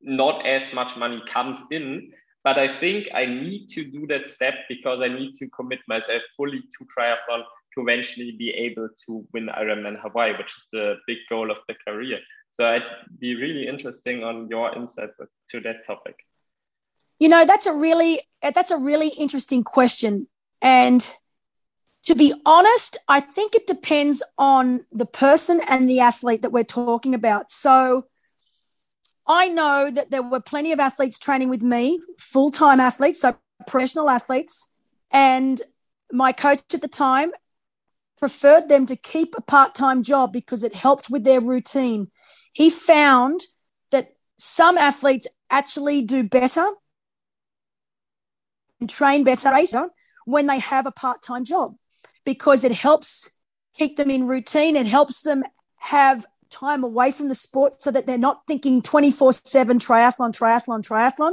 [0.02, 2.12] not as much money comes in
[2.44, 6.22] but i think i need to do that step because i need to commit myself
[6.36, 7.42] fully to triathlon
[7.74, 11.74] to eventually be able to win ironman hawaii which is the big goal of the
[11.86, 12.18] career.
[12.50, 12.82] So I'd
[13.18, 15.18] be really interesting on your insights
[15.50, 16.16] to that topic.
[17.18, 20.28] You know that's a really that's a really interesting question.
[20.62, 21.00] And
[22.04, 26.62] to be honest, I think it depends on the person and the athlete that we're
[26.62, 27.50] talking about.
[27.50, 28.06] So
[29.26, 33.36] I know that there were plenty of athletes training with me, full time athletes, so
[33.66, 34.68] professional athletes.
[35.10, 35.60] And
[36.12, 37.32] my coach at the time
[38.18, 42.10] preferred them to keep a part time job because it helped with their routine.
[42.52, 43.40] He found
[43.90, 46.66] that some athletes actually do better
[48.80, 49.50] and train better
[50.26, 51.74] when they have a part time job
[52.24, 53.32] because it helps
[53.74, 54.76] keep them in routine.
[54.76, 55.44] It helps them
[55.76, 60.86] have time away from the sport so that they're not thinking 24 7 triathlon, triathlon,
[60.86, 61.32] triathlon,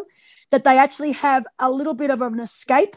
[0.50, 2.96] that they actually have a little bit of an escape.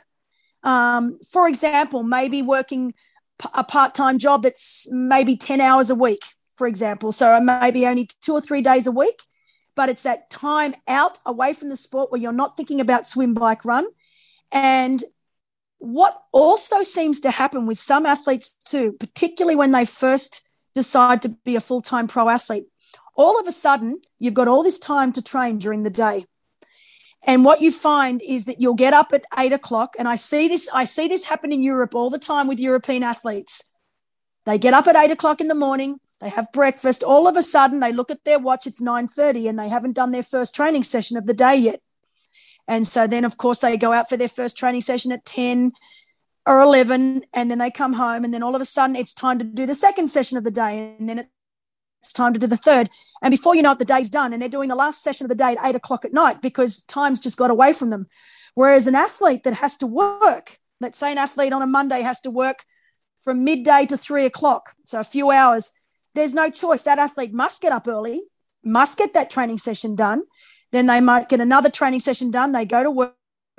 [0.63, 2.95] Um, for example, maybe working
[3.53, 6.23] a part time job that's maybe 10 hours a week,
[6.55, 7.13] for example.
[7.13, 9.23] So maybe only two or three days a week,
[9.75, 13.35] but it's that time out away from the sport where you're not thinking about swim,
[13.35, 13.87] bike, run.
[14.51, 15.03] And
[15.79, 20.43] what also seems to happen with some athletes too, particularly when they first
[20.75, 22.67] decide to be a full time pro athlete,
[23.15, 26.27] all of a sudden you've got all this time to train during the day.
[27.27, 30.47] And what you find is that you'll get up at eight o'clock, and I see
[30.47, 30.69] this.
[30.75, 33.65] I see this happen in Europe all the time with European athletes.
[34.45, 36.01] They get up at eight o'clock in the morning.
[36.21, 37.03] They have breakfast.
[37.03, 38.67] All of a sudden, they look at their watch.
[38.67, 41.81] It's nine thirty, and they haven't done their first training session of the day yet.
[42.67, 45.73] And so then, of course, they go out for their first training session at 10
[46.46, 48.24] or 11, and then they come home.
[48.24, 50.50] And then all of a sudden, it's time to do the second session of the
[50.50, 50.96] day.
[50.98, 51.26] And then
[52.02, 52.90] it's time to do the third.
[53.22, 54.33] And before you know it, the day's done.
[54.33, 56.83] And they're doing the last session of the day at eight o'clock at night because
[56.83, 58.09] time's just got away from them.
[58.54, 62.20] Whereas an athlete that has to work, let's say an athlete on a Monday has
[62.22, 62.64] to work
[63.22, 65.72] from midday to three o'clock, so a few hours,
[66.14, 66.83] there's no choice.
[66.83, 68.20] That athlete must get up early,
[68.62, 70.24] must get that training session done
[70.74, 72.50] then they might get another training session done.
[72.50, 73.14] They go to work,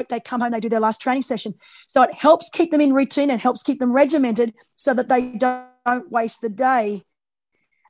[0.09, 1.53] they come home, they do their last training session.
[1.87, 5.31] So it helps keep them in routine and helps keep them regimented so that they
[5.37, 7.03] don't waste the day.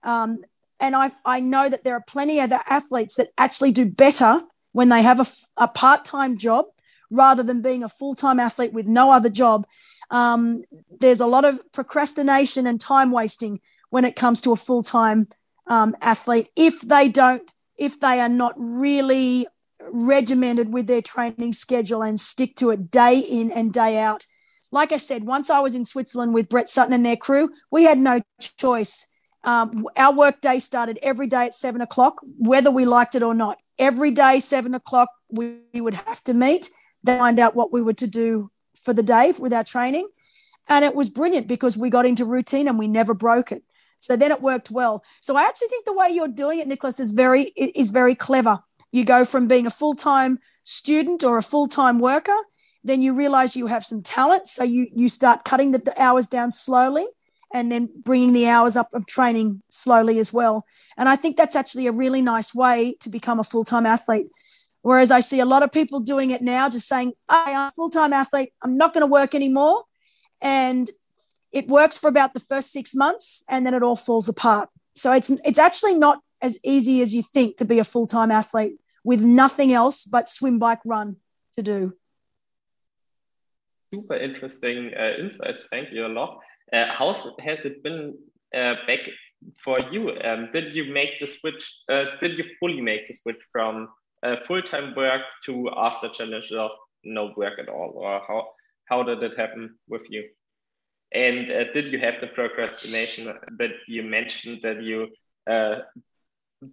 [0.03, 0.43] Um,
[0.79, 4.41] and I, I know that there are plenty of the athletes that actually do better
[4.71, 5.25] when they have a,
[5.57, 6.65] a part time job
[7.09, 9.65] rather than being a full time athlete with no other job.
[10.11, 10.63] Um,
[10.99, 15.27] there's a lot of procrastination and time wasting when it comes to a full time
[15.67, 19.47] um, athlete if they don't if they are not really
[19.91, 24.25] regimented with their training schedule and stick to it day in and day out.
[24.71, 27.83] Like I said, once I was in Switzerland with Brett Sutton and their crew, we
[27.83, 28.21] had no
[28.57, 29.07] choice.
[29.43, 33.33] Um, our work day started every day at seven o'clock, whether we liked it or
[33.33, 33.57] not.
[33.77, 36.71] Every day, seven o'clock, we, we would have to meet,
[37.05, 40.07] find out what we were to do for the day with our training.
[40.67, 43.63] And it was brilliant because we got into routine and we never broke it.
[43.99, 45.03] So then it worked well.
[45.21, 48.59] So I actually think the way you're doing it, Nicholas, is very is very clever.
[48.95, 52.37] You go from being a full time student or a full time worker,
[52.81, 56.49] then you realize you have some talent, so you you start cutting the hours down
[56.49, 57.05] slowly,
[57.53, 60.65] and then bringing the hours up of training slowly as well.
[60.95, 64.27] And I think that's actually a really nice way to become a full time athlete.
[64.81, 67.89] Whereas I see a lot of people doing it now, just saying, I'm a full
[67.89, 69.83] time athlete, I'm not going to work anymore.
[70.39, 70.89] And
[71.51, 74.69] it works for about the first six months and then it all falls apart.
[74.95, 78.31] So it's it's actually not as easy as you think to be a full time
[78.31, 81.15] athlete with nothing else but swim, bike, run
[81.55, 81.93] to do.
[83.93, 85.67] Super interesting uh, insights.
[85.69, 86.39] Thank you a lot.
[86.73, 88.17] Uh, how has it been
[88.53, 88.99] uh, back
[89.63, 90.11] for you?
[90.23, 91.63] Um, did you make the switch?
[91.87, 93.89] Uh, did you fully make the switch from
[94.23, 96.71] uh, full time work to after challenge of
[97.03, 98.47] no work at all, or how
[98.85, 100.23] how did it happen with you?
[101.13, 103.25] And uh, did you have the procrastination
[103.59, 105.07] that you mentioned that you
[105.47, 105.75] uh,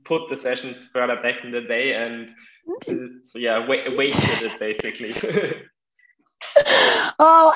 [0.05, 2.29] put the sessions further back in the day and
[2.89, 5.15] uh, so yeah, wa- wasted it basically?
[7.19, 7.55] oh,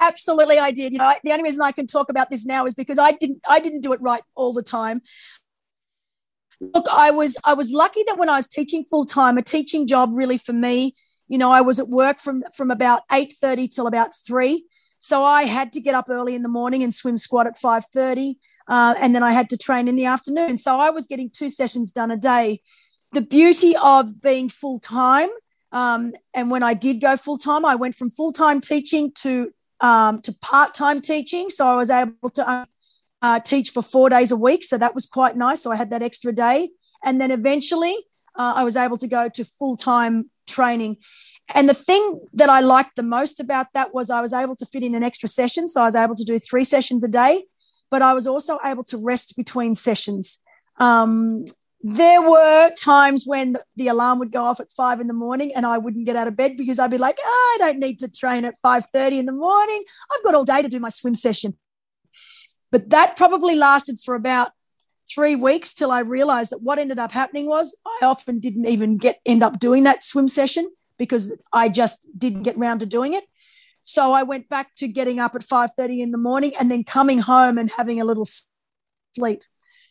[0.00, 0.92] absolutely, I did.
[0.92, 3.40] You know, the only reason I can talk about this now is because I didn't
[3.48, 5.02] I didn't do it right all the time.
[6.60, 9.86] Look, I was I was lucky that when I was teaching full time, a teaching
[9.86, 10.94] job really for me,
[11.28, 14.66] you know, I was at work from from about eight thirty till about three
[15.02, 18.36] so I had to get up early in the morning and swim squat at 5:30,
[18.68, 20.58] uh, and then I had to train in the afternoon.
[20.58, 22.60] So I was getting two sessions done a day.
[23.12, 25.28] The beauty of being full time,
[25.70, 29.52] um, and when I did go full time, I went from full time teaching to
[29.80, 31.50] um, to part time teaching.
[31.50, 32.66] So I was able to
[33.22, 34.64] uh, teach for four days a week.
[34.64, 35.62] So that was quite nice.
[35.62, 36.70] So I had that extra day.
[37.04, 37.96] And then eventually
[38.36, 40.96] uh, I was able to go to full time training.
[41.54, 44.66] And the thing that I liked the most about that was I was able to
[44.66, 45.68] fit in an extra session.
[45.68, 47.44] So I was able to do three sessions a day,
[47.92, 50.40] but I was also able to rest between sessions.
[50.78, 51.44] Um,
[51.82, 55.66] there were times when the alarm would go off at five in the morning and
[55.66, 58.08] I wouldn't get out of bed because I'd be like, oh, I don't need to
[58.08, 59.82] train at 5:30 in the morning.
[60.10, 61.58] I've got all day to do my swim session.
[62.70, 64.52] But that probably lasted for about
[65.14, 68.96] three weeks till I realized that what ended up happening was I often didn't even
[68.96, 73.12] get end up doing that swim session because I just didn't get round to doing
[73.12, 73.24] it.
[73.84, 77.18] So I went back to getting up at 5:30 in the morning and then coming
[77.18, 78.26] home and having a little
[79.14, 79.42] sleep.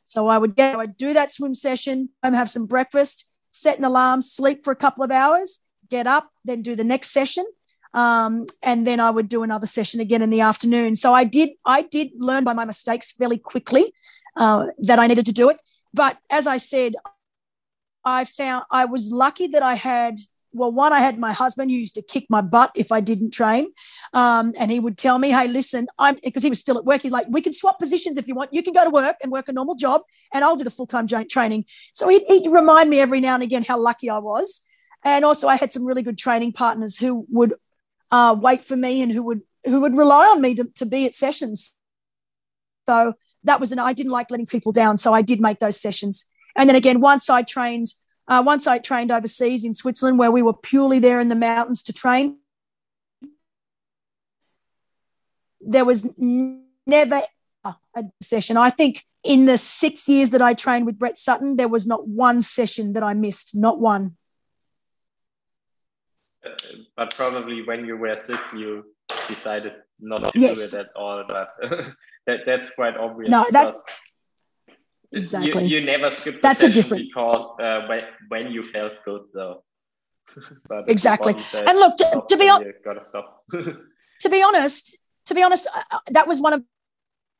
[0.05, 3.77] So I would get, I would do that swim session, and have some breakfast, set
[3.77, 7.45] an alarm, sleep for a couple of hours, get up, then do the next session.
[7.93, 10.95] Um, and then I would do another session again in the afternoon.
[10.95, 13.93] So I did, I did learn by my mistakes fairly quickly
[14.35, 15.57] uh, that I needed to do it.
[15.93, 16.95] But as I said,
[18.03, 20.15] I found I was lucky that I had
[20.53, 23.31] well, one, I had my husband who used to kick my butt if I didn't
[23.31, 23.71] train.
[24.13, 27.01] Um, and he would tell me, hey, listen, I'm because he was still at work.
[27.01, 28.53] He's like, we can swap positions if you want.
[28.53, 30.01] You can go to work and work a normal job,
[30.33, 31.65] and I'll do the full time joint training.
[31.93, 34.61] So he'd, he'd remind me every now and again how lucky I was.
[35.03, 37.53] And also, I had some really good training partners who would
[38.11, 41.05] uh, wait for me and who would who would rely on me to, to be
[41.05, 41.75] at sessions.
[42.87, 45.79] So that was an I didn't like letting people down, so I did make those
[45.79, 46.25] sessions.
[46.55, 47.87] And then again, once I trained
[48.27, 51.83] uh, once I trained overseas in Switzerland, where we were purely there in the mountains
[51.83, 52.37] to train.
[55.59, 57.21] There was never
[57.63, 58.57] a session.
[58.57, 62.07] I think in the six years that I trained with Brett Sutton, there was not
[62.07, 64.17] one session that I missed, not one.
[66.97, 68.85] But probably when you were sick, you
[69.27, 70.57] decided not to yes.
[70.57, 71.23] do it at all.
[71.27, 71.49] But
[72.25, 73.29] that, that's quite obvious.
[73.29, 73.81] No, that's
[75.11, 75.65] exactly.
[75.65, 76.41] You, you never skip.
[76.41, 79.27] That's a different because uh, when when you felt good.
[79.27, 79.63] So.
[80.87, 81.35] exactly.
[81.53, 82.77] And look, to, to be honest,
[84.21, 85.67] to be honest, to be honest,
[86.11, 86.63] that was one of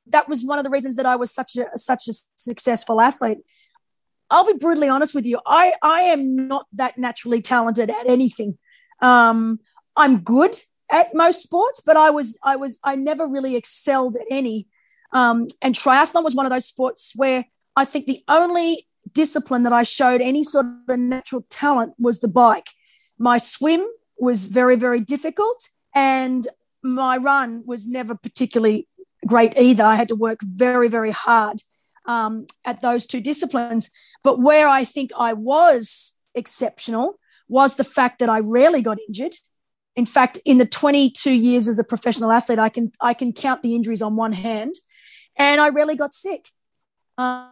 [0.08, 3.40] that was one of the reasons that I was such a such a successful athlete.
[4.30, 5.40] I'll be brutally honest with you.
[5.46, 8.58] I I am not that naturally talented at anything.
[9.02, 9.60] Um,
[9.96, 10.56] I'm good
[10.92, 14.68] at most sports, but I was I was I never really excelled at any.
[15.14, 17.46] Um, and triathlon was one of those sports where
[17.76, 22.28] I think the only discipline that I showed any sort of natural talent was the
[22.28, 22.68] bike.
[23.18, 23.86] My swim
[24.18, 26.48] was very, very difficult, and
[26.84, 28.88] my run was never particularly
[29.26, 29.84] great either.
[29.84, 31.62] I had to work very, very hard
[32.06, 33.92] um, at those two disciplines.
[34.24, 39.34] But where I think I was exceptional was the fact that I rarely got injured.
[39.96, 43.62] In fact, in the 22 years as a professional athlete, I can I can count
[43.62, 44.76] the injuries on one hand,
[45.36, 46.48] and I rarely got sick.
[47.18, 47.50] Um,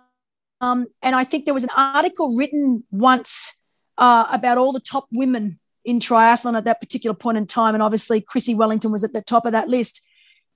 [0.61, 3.59] um, and I think there was an article written once
[3.97, 7.73] uh, about all the top women in triathlon at that particular point in time.
[7.73, 10.05] And obviously, Chrissie Wellington was at the top of that list.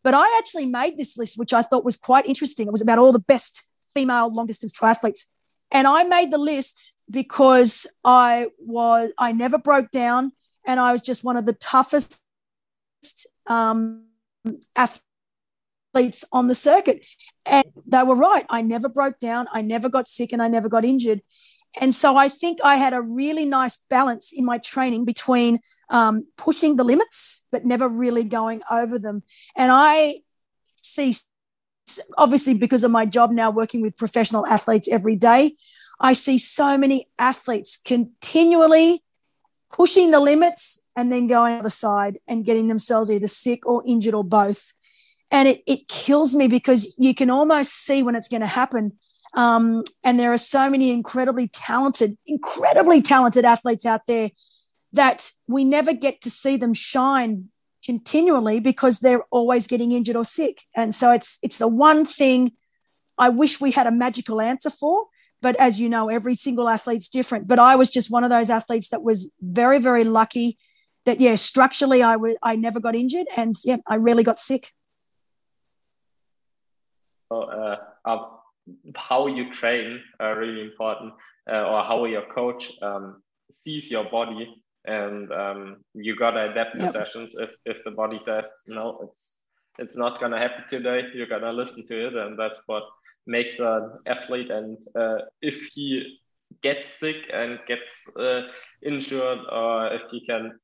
[0.04, 2.68] But I actually made this list, which I thought was quite interesting.
[2.68, 5.26] It was about all the best female long distance triathletes.
[5.72, 10.34] And I made the list because I was, I never broke down
[10.66, 12.22] and I was just one of the toughest
[13.48, 14.06] um,
[14.76, 15.04] athletes
[15.94, 17.02] athletes on the circuit.
[17.46, 18.46] And they were right.
[18.50, 21.22] I never broke down, I never got sick, and I never got injured.
[21.80, 26.28] And so I think I had a really nice balance in my training between um,
[26.38, 29.24] pushing the limits, but never really going over them.
[29.56, 30.22] And I
[30.76, 31.16] see,
[32.18, 35.56] obviously, because of my job now working with professional athletes every day,
[36.00, 39.04] I see so many athletes continually
[39.72, 44.14] pushing the limits and then going the side and getting themselves either sick or injured
[44.14, 44.74] or both
[45.34, 48.94] and it, it kills me because you can almost see when it's going to happen.
[49.34, 54.30] Um, and there are so many incredibly talented incredibly talented athletes out there
[54.94, 57.50] that we never get to see them shine
[57.84, 60.62] continually because they're always getting injured or sick.
[60.76, 62.52] And so it's it's the one thing
[63.18, 65.06] i wish we had a magical answer for
[65.40, 67.48] but as you know every single athlete's different.
[67.48, 70.58] But i was just one of those athletes that was very very lucky
[71.06, 74.72] that yeah structurally i was i never got injured and yeah i rarely got sick
[77.32, 77.76] uh,
[78.96, 81.14] how you train are really important,
[81.52, 83.22] uh, or how your coach um,
[83.52, 86.92] sees your body, and um, you gotta adapt the yep.
[86.92, 87.36] sessions.
[87.38, 89.38] If if the body says no, it's
[89.80, 92.84] it's not gonna happen today, you're gonna listen to it, and that's what
[93.26, 94.52] makes an athlete.
[94.52, 96.20] And uh, if he
[96.62, 98.42] gets sick and gets uh,
[98.82, 100.60] injured, or if he can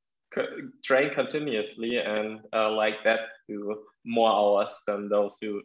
[0.84, 5.62] train continuously and uh, like that to more hours than those who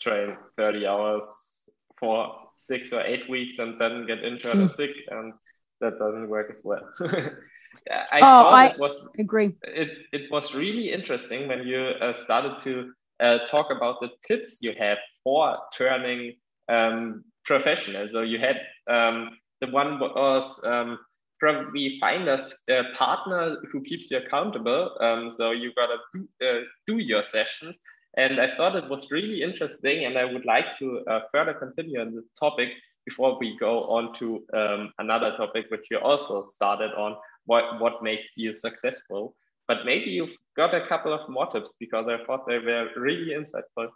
[0.00, 1.68] train 30 hours
[1.98, 4.64] for six or eight weeks and then get injured mm.
[4.64, 5.32] or sick, and
[5.80, 6.88] that doesn't work as well.
[7.90, 9.54] I oh, I it was agree.
[9.62, 14.58] It it was really interesting when you uh, started to uh, talk about the tips
[14.62, 16.34] you have for turning
[16.68, 18.08] um, professional.
[18.08, 18.56] So you had
[18.88, 19.30] um,
[19.60, 20.98] the one was um,
[21.40, 22.38] probably find a,
[22.70, 24.96] a, partner who keeps you accountable.
[25.00, 27.76] Um, so you gotta do, uh, do your sessions.
[28.16, 32.00] And I thought it was really interesting, and I would like to uh, further continue
[32.00, 32.70] on this topic
[33.04, 38.02] before we go on to um, another topic, which you also started on, what, what
[38.02, 39.34] made you successful.
[39.66, 43.32] But maybe you've got a couple of more tips because I thought they were really
[43.34, 43.88] insightful.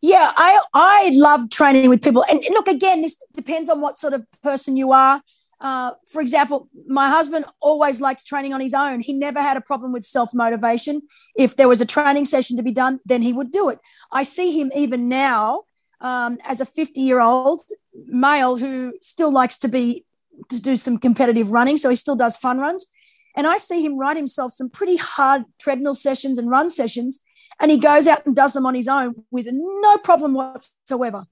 [0.00, 3.02] Yeah, I I love training with people, and look again.
[3.02, 5.20] This depends on what sort of person you are.
[5.60, 9.00] Uh, for example, my husband always liked training on his own.
[9.00, 11.02] He never had a problem with self motivation.
[11.34, 13.78] If there was a training session to be done, then he would do it.
[14.12, 15.62] I see him even now
[16.00, 17.62] um, as a 50 year old
[18.06, 20.04] male who still likes to be
[20.50, 21.78] to do some competitive running.
[21.78, 22.86] So he still does fun runs.
[23.34, 27.20] And I see him write himself some pretty hard treadmill sessions and run sessions
[27.60, 31.24] and he goes out and does them on his own with no problem whatsoever.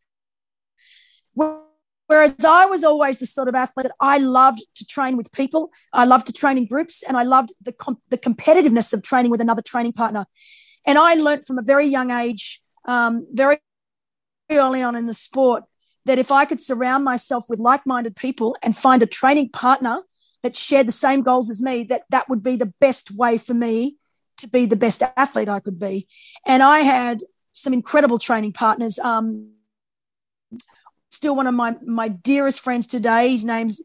[2.06, 5.70] Whereas I was always the sort of athlete that I loved to train with people.
[5.92, 9.30] I loved to train in groups and I loved the, com- the competitiveness of training
[9.30, 10.26] with another training partner.
[10.86, 13.58] And I learned from a very young age, um, very
[14.50, 15.64] early on in the sport,
[16.04, 20.02] that if I could surround myself with like minded people and find a training partner
[20.42, 23.54] that shared the same goals as me, that that would be the best way for
[23.54, 23.96] me
[24.36, 26.06] to be the best athlete I could be.
[26.44, 27.20] And I had
[27.52, 28.98] some incredible training partners.
[28.98, 29.53] Um,
[31.14, 33.30] still one of my, my dearest friends today.
[33.30, 33.80] His name's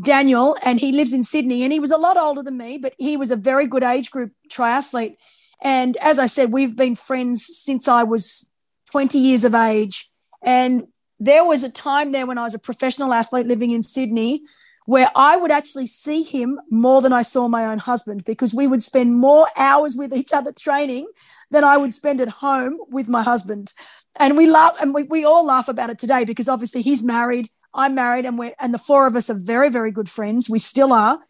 [0.00, 1.62] Daniel, and he lives in Sydney.
[1.62, 4.10] And he was a lot older than me, but he was a very good age
[4.10, 5.16] group triathlete.
[5.60, 8.52] And as I said, we've been friends since I was
[8.90, 10.10] 20 years of age.
[10.42, 10.88] And
[11.20, 14.42] there was a time there when I was a professional athlete living in Sydney
[14.86, 18.66] where I would actually see him more than I saw my own husband because we
[18.66, 21.06] would spend more hours with each other training
[21.50, 23.72] than I would spend at home with my husband.
[24.16, 27.48] And we laugh and we, we all laugh about it today because obviously he's married,
[27.72, 30.50] I'm married, and we're and the four of us are very, very good friends.
[30.50, 31.20] We still are.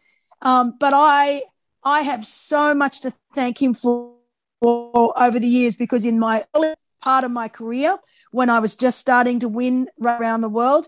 [0.41, 1.43] Um, but I
[1.83, 4.15] I have so much to thank him for,
[4.61, 7.97] over the years because in my early part of my career,
[8.31, 10.87] when I was just starting to win around the world,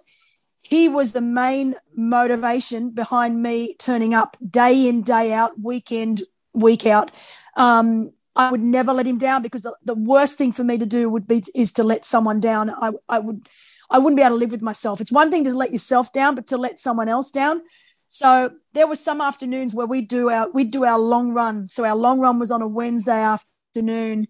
[0.62, 6.24] he was the main motivation behind me turning up day in, day out, weekend,
[6.54, 7.12] week out.
[7.56, 10.86] Um, I would never let him down because the, the worst thing for me to
[10.86, 12.70] do would be is to let someone down.
[12.70, 13.48] I, I would
[13.90, 15.00] I wouldn't be able to live with myself.
[15.00, 17.62] It's one thing to let yourself down, but to let someone else down.
[18.10, 21.70] So there were some afternoons where we do our we do our long run.
[21.70, 24.28] So our long run was on a Wednesday afternoon,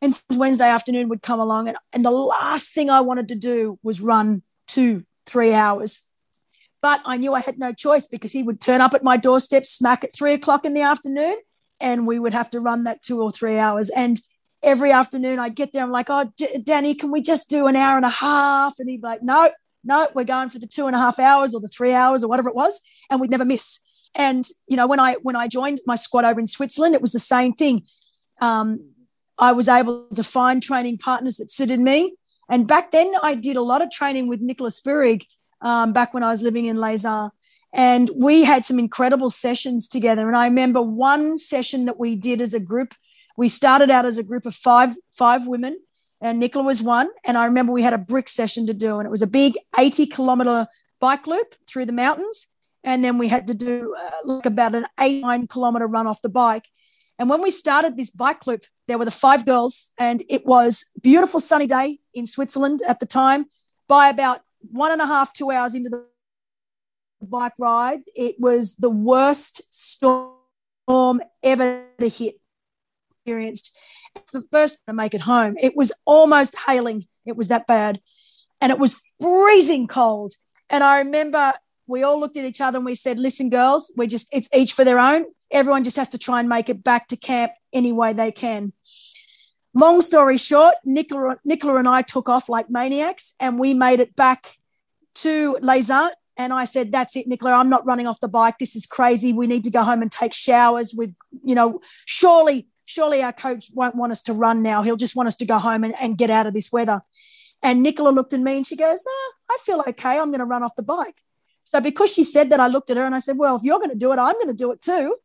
[0.00, 3.78] and Wednesday afternoon would come along, and, and the last thing I wanted to do
[3.82, 6.02] was run two three hours.
[6.80, 9.66] But I knew I had no choice because he would turn up at my doorstep
[9.66, 11.36] smack at three o'clock in the afternoon
[11.80, 13.90] and we would have to run that two or three hours.
[13.90, 14.20] And
[14.62, 17.76] every afternoon I'd get there, I'm like, oh, J- Danny, can we just do an
[17.76, 18.74] hour and a half?
[18.78, 19.50] And he'd be like, no,
[19.84, 22.28] no, we're going for the two and a half hours or the three hours or
[22.28, 22.80] whatever it was.
[23.10, 23.80] And we'd never miss.
[24.14, 27.12] And, you know, when I, when I joined my squad over in Switzerland, it was
[27.12, 27.82] the same thing.
[28.40, 28.90] Um,
[29.38, 32.16] I was able to find training partners that suited me.
[32.50, 35.26] And back then, I did a lot of training with Nicola Spirig
[35.60, 37.30] um, back when I was living in Lausanne.
[37.72, 40.26] And we had some incredible sessions together.
[40.26, 42.94] And I remember one session that we did as a group.
[43.36, 45.78] We started out as a group of five, five women,
[46.20, 47.08] and Nicola was one.
[47.24, 49.56] And I remember we had a brick session to do, and it was a big
[49.78, 50.66] 80 kilometer
[51.00, 52.48] bike loop through the mountains.
[52.82, 56.22] And then we had to do uh, like about an eight, nine kilometer run off
[56.22, 56.68] the bike.
[57.18, 60.90] And when we started this bike loop, there were the five girls, and it was
[61.02, 63.46] beautiful sunny day in Switzerland at the time.
[63.88, 66.06] By about one and a half, two hours into the
[67.26, 72.40] bike rides, it was the worst storm ever to hit
[73.10, 73.76] experienced.
[74.32, 77.06] The first to make it home, it was almost hailing.
[77.26, 78.00] It was that bad,
[78.60, 80.32] and it was freezing cold.
[80.70, 81.54] And I remember
[81.86, 84.72] we all looked at each other and we said, "Listen, girls, we're just it's each
[84.72, 87.92] for their own everyone just has to try and make it back to camp any
[87.92, 88.72] way they can.
[89.74, 94.16] Long story short, Nicola, Nicola and I took off like maniacs and we made it
[94.16, 94.54] back
[95.16, 96.10] to Lausanne.
[96.38, 97.52] And I said, That's it, Nicola.
[97.52, 98.58] I'm not running off the bike.
[98.58, 99.32] This is crazy.
[99.32, 100.94] We need to go home and take showers.
[100.96, 101.14] We've,
[101.44, 104.82] you know, surely, surely our coach won't want us to run now.
[104.82, 107.02] He'll just want us to go home and, and get out of this weather.
[107.60, 110.18] And Nicola looked at me and she goes, oh, I feel okay.
[110.18, 111.20] I'm going to run off the bike.
[111.68, 113.78] So because she said that, I looked at her and I said, "Well, if you're
[113.78, 115.16] going to do it, I'm going to do it too."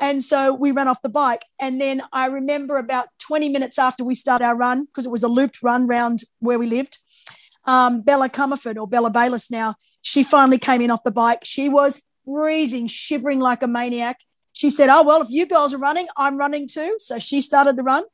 [0.00, 1.44] And so we ran off the bike.
[1.60, 5.22] And then I remember about 20 minutes after we started our run, because it was
[5.22, 6.98] a looped run round where we lived,
[7.66, 11.44] um, Bella Comerford or Bella Bayliss now, she finally came in off the bike.
[11.44, 14.18] She was freezing, shivering like a maniac.
[14.52, 16.96] She said, Oh, well, if you girls are running, I'm running too.
[16.98, 18.04] So she started the run.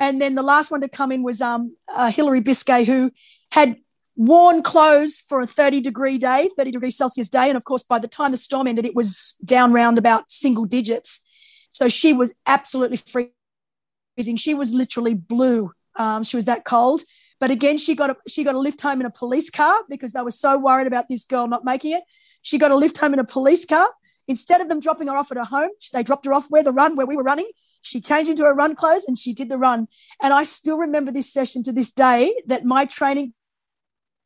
[0.00, 3.12] And then the last one to come in was um, uh, Hillary Biscay, who
[3.52, 3.76] had
[4.16, 7.48] worn clothes for a 30 degree day, 30 degrees Celsius day.
[7.48, 10.64] And of course, by the time the storm ended, it was down round about single
[10.64, 11.24] digits.
[11.72, 14.36] So she was absolutely freezing.
[14.36, 15.72] She was literally blue.
[15.94, 17.02] Um, she was that cold.
[17.38, 20.12] But again, she got a she got a lift home in a police car because
[20.12, 22.02] they were so worried about this girl not making it.
[22.42, 23.88] She got a lift home in a police car.
[24.28, 26.72] Instead of them dropping her off at her home, they dropped her off where the
[26.72, 27.48] run where we were running.
[27.82, 29.86] She changed into her run clothes and she did the run.
[30.20, 33.34] And I still remember this session to this day that my training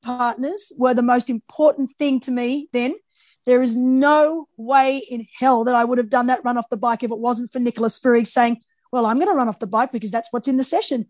[0.02, 2.94] partners were the most important thing to me then.
[3.46, 6.76] There is no way in hell that I would have done that run off the
[6.76, 8.60] bike if it wasn't for Nicola Spirig saying,
[8.92, 11.06] Well, I'm going to run off the bike because that's what's in the session.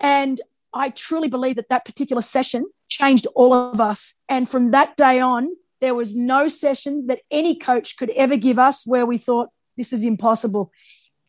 [0.00, 0.40] And
[0.74, 4.14] I truly believe that that particular session changed all of us.
[4.28, 5.48] And from that day on,
[5.80, 9.92] there was no session that any coach could ever give us where we thought this
[9.92, 10.70] is impossible.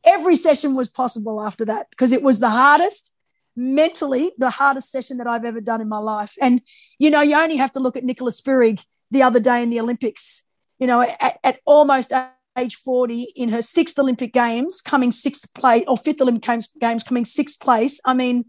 [0.03, 3.13] Every session was possible after that because it was the hardest
[3.55, 6.35] mentally the hardest session that I've ever done in my life.
[6.41, 6.61] And,
[6.97, 9.79] you know, you only have to look at Nicola Spirig the other day in the
[9.79, 10.43] Olympics,
[10.79, 12.11] you know, at, at almost
[12.57, 17.25] age 40 in her sixth Olympic Games, coming sixth place, or fifth Olympic games coming
[17.25, 17.99] sixth place.
[18.05, 18.45] I mean,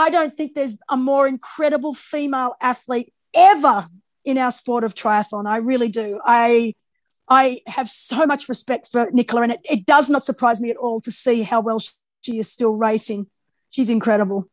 [0.00, 3.88] I don't think there's a more incredible female athlete ever
[4.24, 5.46] in our sport of triathlon.
[5.46, 6.20] I really do.
[6.24, 6.74] I
[7.28, 10.76] I have so much respect for Nicola, and it, it does not surprise me at
[10.76, 11.80] all to see how well
[12.22, 13.26] she is still racing
[13.70, 14.48] she's incredible.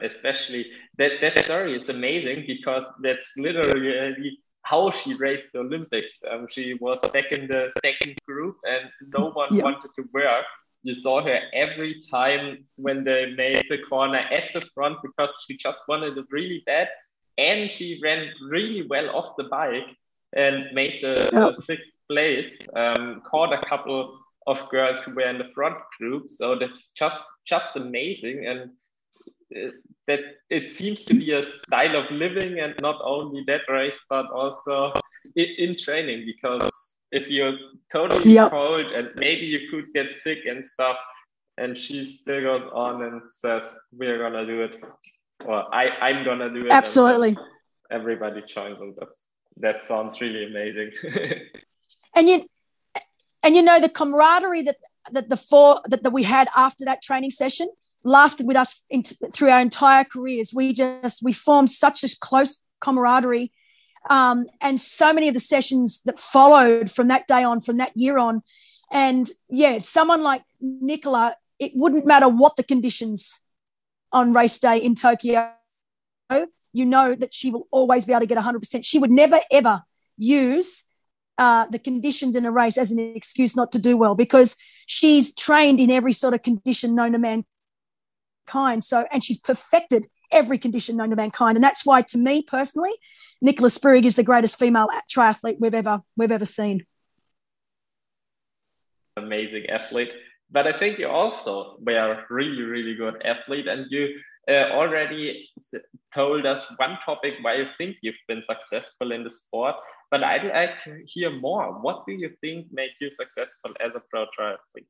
[0.00, 0.66] Especially
[0.98, 6.20] that that story is amazing because that's literally how she raced the Olympics.
[6.30, 9.64] Um, she was back in the second group and no one yeah.
[9.64, 10.44] wanted to work.
[10.82, 15.56] You saw her every time when they made the corner at the front because she
[15.56, 16.88] just wanted it really bad.
[17.38, 19.96] And she ran really well off the bike
[20.34, 25.38] and made the, the sixth place, um, caught a couple of girls who were in
[25.38, 26.28] the front group.
[26.28, 28.70] So that's just just amazing, and
[29.56, 29.70] uh,
[30.06, 30.20] that
[30.50, 34.92] it seems to be a style of living, and not only that race, but also
[35.36, 36.26] in, in training.
[36.26, 37.56] Because if you're
[37.92, 38.50] totally yep.
[38.50, 40.96] cold and maybe you could get sick and stuff,
[41.58, 44.76] and she still goes on and says, "We're gonna do it,"
[45.44, 47.36] or "I I'm gonna do it." Absolutely.
[47.90, 50.92] Everybody joins, and that's that sounds really amazing.
[52.14, 52.44] and you
[53.42, 54.76] and you know the camaraderie that
[55.12, 57.68] that the four that, that we had after that training session
[58.04, 62.64] lasted with us in, through our entire careers we just we formed such a close
[62.80, 63.52] camaraderie
[64.08, 67.96] um, and so many of the sessions that followed from that day on from that
[67.96, 68.42] year on
[68.90, 73.42] and yeah someone like nicola it wouldn't matter what the conditions
[74.12, 75.52] on race day in tokyo
[76.72, 79.82] you know that she will always be able to get 100% she would never ever
[80.16, 80.84] use
[81.40, 85.34] uh, the conditions in a race as an excuse not to do well because she's
[85.34, 88.84] trained in every sort of condition known to mankind.
[88.84, 91.56] So, and she's perfected every condition known to mankind.
[91.56, 92.92] And that's why, to me personally,
[93.40, 96.84] Nicola Spirig is the greatest female triathlete we've ever we've ever seen.
[99.16, 100.10] Amazing athlete,
[100.50, 105.48] but I think you also were a really really good athlete, and you uh, already
[106.14, 109.76] told us one topic why you think you've been successful in the sport.
[110.10, 111.80] But I'd like to hear more.
[111.80, 114.86] What do you think made you successful as a pro triathlete?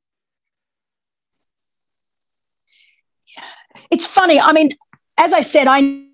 [3.90, 4.40] It's funny.
[4.40, 4.70] I mean,
[5.18, 6.04] as I said, I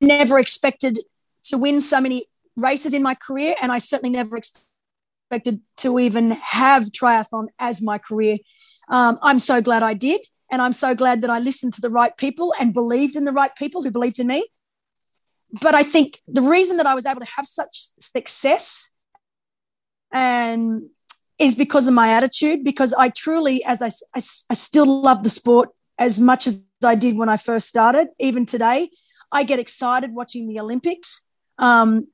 [0.00, 0.98] never expected
[1.44, 2.26] to win so many
[2.56, 7.98] races in my career, and I certainly never expected to even have triathlon as my
[7.98, 8.38] career.
[8.88, 10.24] Um, I'm so glad I did.
[10.52, 13.32] And I'm so glad that I listened to the right people and believed in the
[13.32, 14.46] right people who believed in me
[15.60, 18.90] but I think the reason that I was able to have such success
[20.12, 20.82] and
[21.38, 24.20] is because of my attitude, because I truly, as I, I,
[24.50, 28.46] I still love the sport as much as I did when I first started, even
[28.46, 28.90] today.
[29.30, 31.23] I get excited watching the Olympics.
[31.58, 32.08] Um,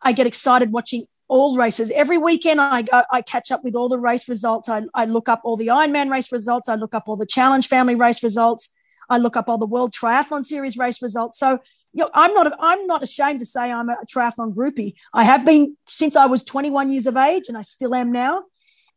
[0.00, 1.90] I get excited watching all races.
[1.90, 4.68] Every weekend, I, I, I catch up with all the race results.
[4.68, 6.68] I, I look up all the Ironman race results.
[6.68, 8.68] I look up all the Challenge Family race results.
[9.08, 11.38] I look up all the World Triathlon Series race results.
[11.38, 11.58] So
[11.92, 14.94] you know, I'm not I'm not ashamed to say I'm a triathlon groupie.
[15.12, 18.44] I have been since I was 21 years of age, and I still am now.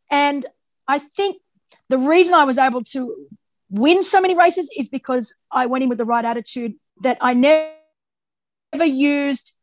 [0.10, 0.46] And
[0.88, 1.42] I think
[1.90, 3.28] the reason I was able to
[3.70, 6.76] win so many races is because I went in with the right attitude.
[7.02, 9.55] That I never used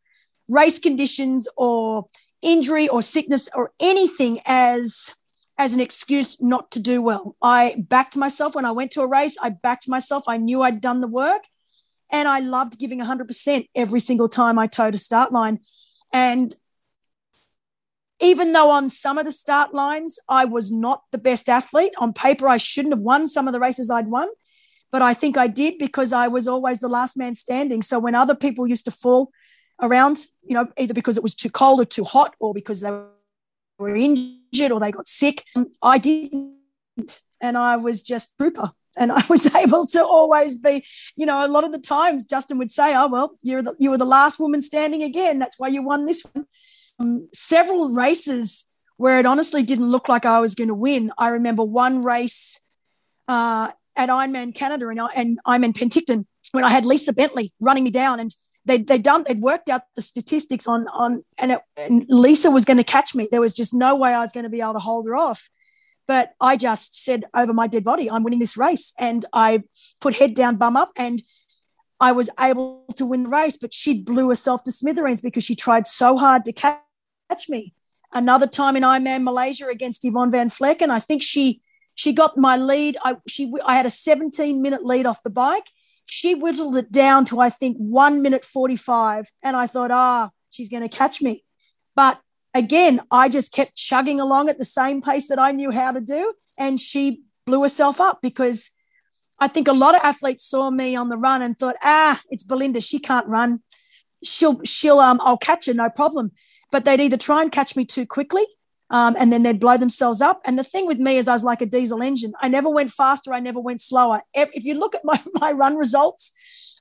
[0.53, 2.07] race conditions or
[2.42, 5.14] injury or sickness or anything as
[5.59, 7.36] as an excuse not to do well.
[7.40, 9.36] I backed myself when I went to a race.
[9.40, 10.24] I backed myself.
[10.26, 11.42] I knew I'd done the work.
[12.11, 15.61] And I loved giving 100% every single time I towed a start line.
[16.12, 16.55] And
[18.20, 22.12] even though on some of the start lines I was not the best athlete, on
[22.12, 24.28] paper I shouldn't have won some of the races I'd won,
[24.90, 27.82] but I think I did because I was always the last man standing.
[27.82, 29.30] So when other people used to fall
[29.83, 32.91] around, you know, either because it was too cold or too hot or because they
[33.78, 35.45] were injured or they got sick,
[35.83, 37.20] I didn't.
[37.41, 38.72] And I was just trooper.
[38.97, 40.85] And I was able to always be,
[41.16, 43.91] you know, a lot of the times Justin would say, Oh, well, you're the, you
[43.91, 45.39] were the last woman standing again.
[45.39, 46.47] That's why you won this one
[46.99, 51.11] um, several races where it honestly didn't look like I was going to win.
[51.18, 52.61] I remember one race
[53.28, 57.91] uh, at Ironman Canada and, and Ironman Penticton when I had Lisa Bentley running me
[57.91, 58.33] down and
[58.64, 62.64] they'd, they'd done they'd worked out the statistics on on and, it, and Lisa was
[62.64, 63.28] going to catch me.
[63.30, 65.50] There was just no way I was going to be able to hold her off.
[66.06, 68.92] But I just said over my dead body, I'm winning this race.
[68.98, 69.62] And I
[70.00, 71.22] put head down, bum up, and
[72.00, 75.54] I was able to win the race, but she blew herself to smithereens because she
[75.54, 77.74] tried so hard to catch me.
[78.12, 81.62] Another time in Ironman Malaysia against Yvonne Van Vlerken, I think she
[81.94, 82.96] she got my lead.
[83.04, 85.70] I she I had a 17 minute lead off the bike.
[86.14, 90.68] She whittled it down to I think one minute 45, and I thought, ah, she's
[90.68, 91.42] going to catch me.
[91.96, 92.20] But
[92.52, 96.02] again, I just kept chugging along at the same pace that I knew how to
[96.02, 98.72] do, and she blew herself up because
[99.38, 102.44] I think a lot of athletes saw me on the run and thought, ah, it's
[102.44, 102.82] Belinda.
[102.82, 103.60] She can't run.
[104.22, 106.32] She'll, she'll, um, I'll catch her, no problem.
[106.70, 108.44] But they'd either try and catch me too quickly
[108.93, 110.40] um, and then they'd blow themselves up.
[110.45, 112.34] And the thing with me is I was like a diesel engine.
[112.40, 113.32] I never went faster.
[113.32, 114.22] I never went slower.
[114.34, 116.30] If you look at my, my run results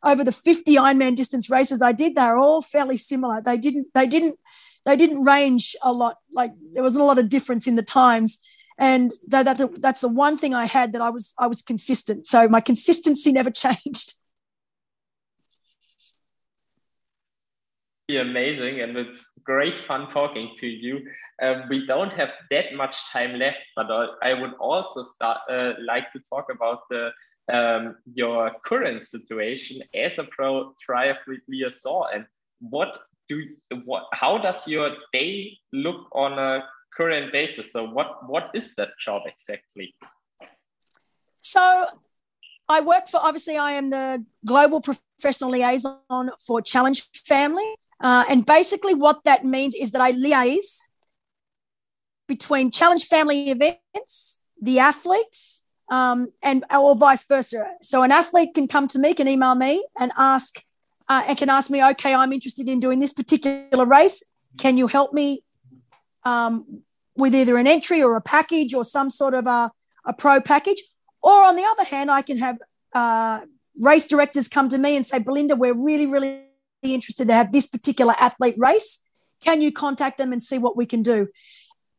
[0.04, 3.42] over the 50 Ironman distance races I did, they're all fairly similar.
[3.42, 4.38] They didn't, they didn't,
[4.86, 6.18] they didn't range a lot.
[6.34, 8.40] Like there wasn't a lot of difference in the times
[8.78, 12.26] and that, that that's the one thing I had that I was I was consistent.
[12.26, 14.16] So my consistency never changed.
[18.10, 21.00] Amazing, and it's great fun talking to you.
[21.42, 23.88] Um, we don't have that much time left, but
[24.22, 27.12] I would also start uh, like to talk about the
[27.52, 31.42] um, your current situation as a pro triathlete
[32.14, 32.26] and
[32.60, 32.90] what
[33.30, 33.44] do
[33.86, 36.64] what how does your day look on a
[36.96, 37.72] current basis.
[37.72, 39.96] So what what is that job exactly?
[41.42, 41.86] So
[42.68, 48.46] I work for obviously I am the global professional liaison for Challenge Family, uh, and
[48.46, 50.88] basically what that means is that I liaise
[52.28, 57.66] between Challenge Family events, the athletes, um, and or vice versa.
[57.82, 60.64] So an athlete can come to me, can email me, and ask.
[61.10, 64.24] Uh, and can ask me, okay, I'm interested in doing this particular race.
[64.58, 65.44] Can you help me
[66.24, 66.84] um,
[67.16, 69.72] with either an entry or a package or some sort of a,
[70.06, 70.82] a pro package.
[71.22, 72.58] Or on the other hand, I can have
[72.94, 73.42] uh,
[73.80, 76.42] race directors come to me and say, Belinda, we're really, really
[76.84, 79.00] interested to have this particular athlete race.
[79.44, 81.28] Can you contact them and see what we can do?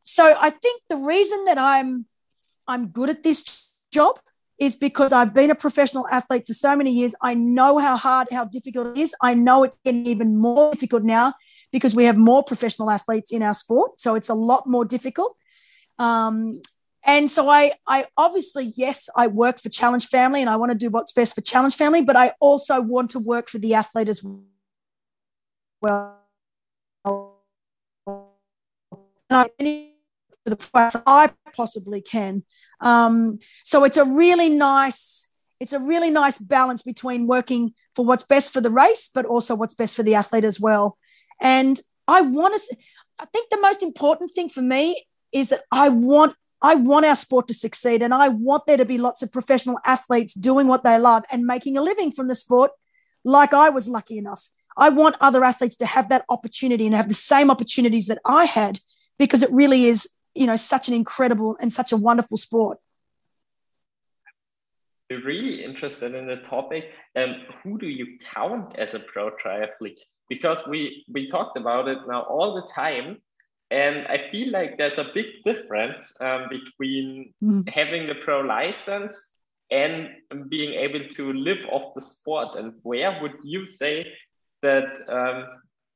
[0.03, 2.05] So I think the reason that I'm
[2.67, 4.19] I'm good at this job
[4.57, 7.15] is because I've been a professional athlete for so many years.
[7.21, 9.15] I know how hard, how difficult it is.
[9.21, 11.33] I know it's getting even more difficult now
[11.71, 13.99] because we have more professional athletes in our sport.
[13.99, 15.35] So it's a lot more difficult.
[15.99, 16.61] Um,
[17.03, 20.77] and so I, I obviously, yes, I work for Challenge Family and I want to
[20.77, 24.07] do what's best for Challenge Family, but I also want to work for the athlete
[24.07, 24.43] as well.
[30.45, 32.43] The I possibly can.
[32.79, 38.23] Um, so it's a really nice, it's a really nice balance between working for what's
[38.23, 40.97] best for the race, but also what's best for the athlete as well.
[41.39, 42.77] And I want to,
[43.19, 47.15] I think the most important thing for me is that I want I want our
[47.15, 50.81] sport to succeed and I want there to be lots of professional athletes doing what
[50.81, 52.71] they love and making a living from the sport
[53.25, 54.49] like I was lucky enough.
[54.77, 58.45] I want other athletes to have that opportunity and have the same opportunities that I
[58.45, 58.79] had
[59.19, 62.79] because it really is, you know, such an incredible and such a wonderful sport.
[65.09, 66.85] You're really interested in the topic.
[67.15, 69.99] Um, who do you count as a pro triathlete?
[70.29, 73.17] because we we talked about it now all the time
[73.71, 77.67] and i feel like there's a big difference um, between mm.
[77.69, 79.15] having the pro license
[79.71, 80.09] and
[80.49, 84.05] being able to live off the sport and where would you say
[84.63, 85.45] that um,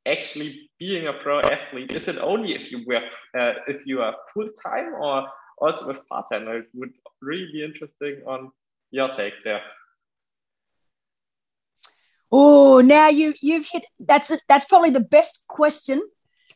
[0.06, 3.04] actually being a pro athlete is it only if you work
[3.40, 8.52] uh, if you are full-time or also with part-time it would really be interesting on
[8.92, 9.62] your take there
[12.32, 14.42] Oh, now you you've hit that's it.
[14.50, 16.02] That's probably the best question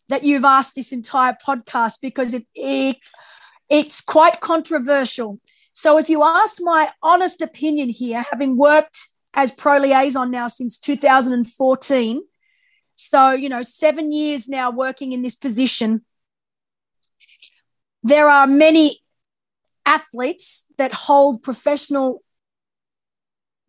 [0.09, 2.97] that you've asked this entire podcast because it, it
[3.69, 5.39] it's quite controversial.
[5.71, 10.77] So, if you asked my honest opinion here, having worked as pro liaison now since
[10.77, 12.21] 2014,
[12.95, 16.01] so, you know, seven years now working in this position,
[18.03, 18.99] there are many
[19.85, 22.23] athletes that hold professional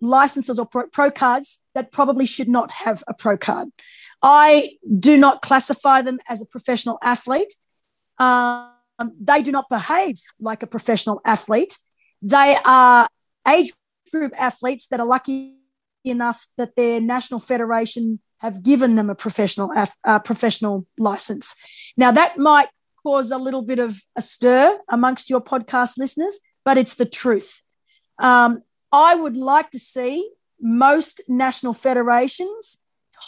[0.00, 3.68] licenses or pro, cards that probably should not have a pro card.
[4.22, 7.54] I do not classify them as a professional athlete.
[8.18, 8.70] Um,
[9.20, 11.78] they do not behave like a professional athlete.
[12.20, 13.08] They are
[13.48, 13.72] age
[14.12, 15.56] group athletes that are lucky
[16.04, 19.72] enough that their national federation have given them a professional
[20.04, 21.54] uh, professional license.
[21.96, 22.68] Now that might
[23.02, 27.60] cause a little bit of a stir amongst your podcast listeners, but it's the truth.
[28.18, 32.78] Um, I would like to see most national federations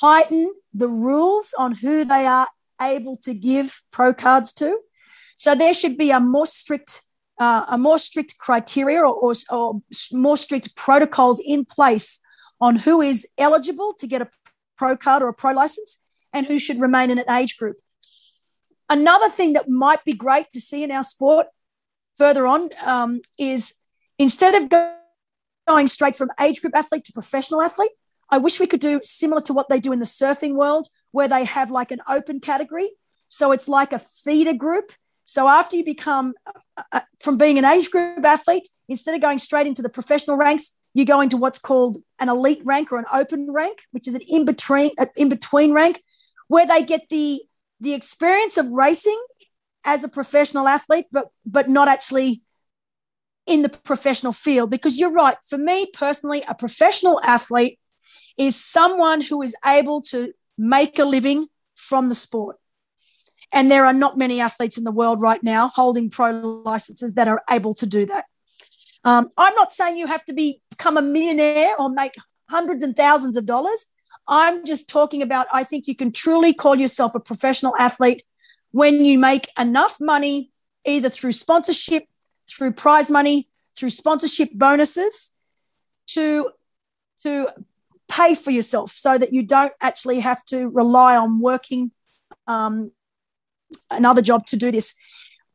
[0.01, 2.49] tighten the rules on who they are
[2.81, 4.79] able to give pro cards to.
[5.37, 7.03] So there should be a more strict,
[7.39, 9.83] uh, a more strict criteria or, or, or
[10.13, 12.21] more strict protocols in place
[12.61, 14.29] on who is eligible to get a
[14.77, 16.01] pro card or a pro license
[16.33, 17.77] and who should remain in an age group.
[18.89, 21.47] Another thing that might be great to see in our sport
[22.19, 23.81] further on um, is
[24.19, 24.71] instead of
[25.67, 27.93] going straight from age group athlete to professional athlete,
[28.31, 31.29] I wish we could do similar to what they do in the surfing world, where
[31.29, 32.91] they have like an open category.
[33.29, 34.93] So it's like a feeder group.
[35.25, 39.39] So after you become uh, uh from being an age group athlete, instead of going
[39.39, 43.07] straight into the professional ranks, you go into what's called an elite rank or an
[43.13, 46.03] open rank, which is an in between in between rank,
[46.49, 47.43] where they get the
[47.81, 49.21] the experience of racing
[49.85, 52.43] as a professional athlete, but but not actually
[53.47, 54.71] in the professional field.
[54.71, 57.79] Because you're right, for me personally, a professional athlete
[58.37, 62.57] is someone who is able to make a living from the sport.
[63.55, 66.33] And there are not many athletes in the world right now holding pro
[66.65, 68.25] licenses that are able to do that.
[69.05, 72.15] Um, I'm not saying you have to be, become a millionaire or make
[72.51, 73.87] hundreds and thousands of dollars.
[74.27, 78.25] I'm just talking about, I think you can truly call yourself a professional athlete
[78.73, 80.51] when you make enough money,
[80.85, 82.07] either through sponsorship,
[82.51, 85.33] through prize money, through sponsorship bonuses,
[86.07, 86.51] to,
[87.23, 87.49] to
[88.09, 91.93] pay for yourself so that you don't actually have to rely on working
[92.47, 92.91] um,
[93.91, 94.95] another job to do this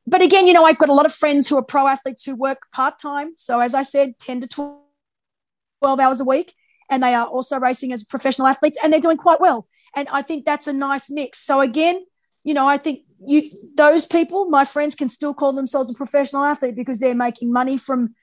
[0.10, 2.36] but again, you know, I've got a lot of friends who are pro athletes who
[2.36, 3.34] work part time.
[3.38, 6.56] So, as I said, 10 to 12 hours a week.
[6.90, 9.68] And they are also racing as professional athletes and they're doing quite well.
[9.96, 11.40] And I think that's a nice mix.
[11.40, 12.04] So, again,
[12.44, 16.44] you know, I think you those people, my friends, can still call themselves a professional
[16.44, 18.16] athlete because they're making money from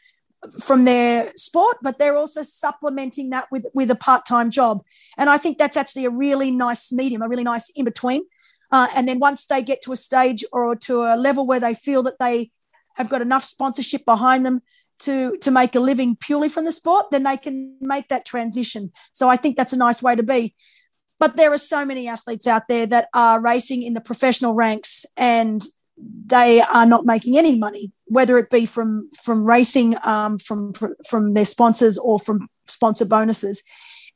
[0.61, 4.83] from their sport, but they're also supplementing that with with a part time job.
[5.17, 8.25] And I think that's actually a really nice medium, a really nice in between.
[8.71, 11.75] Uh, and then once they get to a stage or to a level where they
[11.75, 12.51] feel that they
[12.95, 14.63] have got enough sponsorship behind them
[14.99, 18.93] to to make a living purely from the sport, then they can make that transition.
[19.13, 20.55] So I think that's a nice way to be.
[21.19, 25.07] But there are so many athletes out there that are racing in the professional ranks
[25.17, 25.65] and
[26.27, 30.73] they are not making any money, whether it be from from racing, um, from
[31.09, 33.63] from their sponsors or from sponsor bonuses.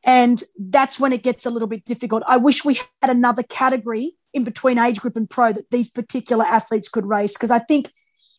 [0.03, 2.23] And that's when it gets a little bit difficult.
[2.27, 6.45] I wish we had another category in between age group and pro that these particular
[6.45, 7.91] athletes could race because I think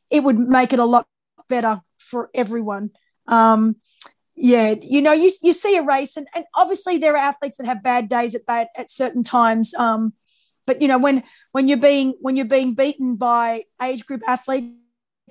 [0.10, 1.08] it would make it a lot
[1.50, 2.92] better for everyone.
[3.28, 3.78] Um,
[4.36, 7.66] yeah, you know, you, you see a race, and, and obviously there are athletes that
[7.66, 9.74] have bad days at bad at certain times.
[9.76, 10.14] Um,
[10.66, 14.74] but you know, when when you're being when you're being beaten by age group athletes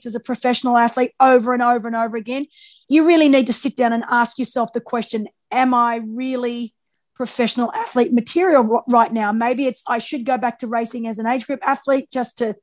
[0.04, 2.46] as a professional athlete over and over and over again,
[2.88, 6.74] you really need to sit down and ask yourself the question: Am I really
[7.20, 9.30] professional athlete material right now.
[9.30, 12.56] Maybe it's I should go back to racing as an age group athlete just to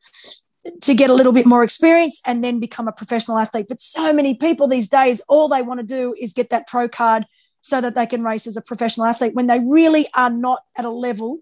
[0.82, 3.68] to get a little bit more experience and then become a professional athlete.
[3.70, 6.90] But so many people these days, all they want to do is get that pro
[6.90, 7.28] card
[7.62, 10.86] so that they can race as a professional athlete when they really are not at
[10.86, 11.38] a level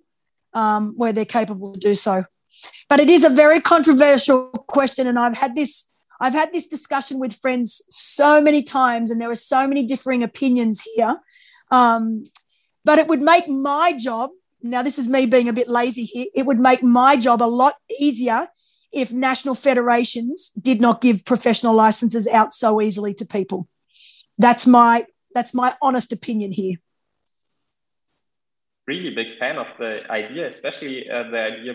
[0.53, 2.25] um, where they're capable to do so.
[2.89, 5.89] But it is a very controversial question, and I've had this
[6.19, 10.21] I've had this discussion with friends so many times, and there are so many differing
[10.21, 11.15] opinions here.
[11.71, 12.25] Um,
[12.85, 14.29] but it would make my job,
[14.61, 17.51] now this is me being a bit lazy here, it would make my job a
[17.61, 18.47] lot easier
[18.93, 23.67] if national federations did not give professional licenses out so easily to people.
[24.37, 26.77] That's my that's my honest opinion here.
[28.87, 31.73] Really big fan of the idea, especially uh, the idea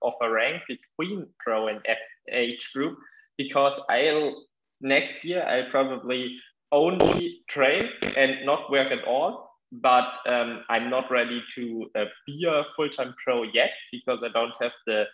[0.00, 1.98] of a rank between pro and F
[2.32, 2.96] age group,
[3.36, 4.46] because I'll
[4.80, 6.38] next year I'll probably
[6.72, 7.82] only train
[8.16, 9.43] and not work at all
[9.82, 14.52] but um, I'm not ready to uh, be a full-time pro yet because I don't
[14.60, 15.04] have the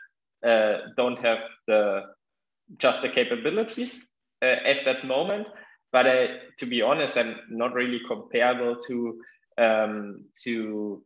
[0.46, 2.02] uh, don't have the
[2.78, 4.00] just the capabilities
[4.42, 5.46] uh, at that moment.
[5.92, 6.04] But
[6.58, 9.20] to be honest, I'm not really comparable to
[9.58, 11.02] um, to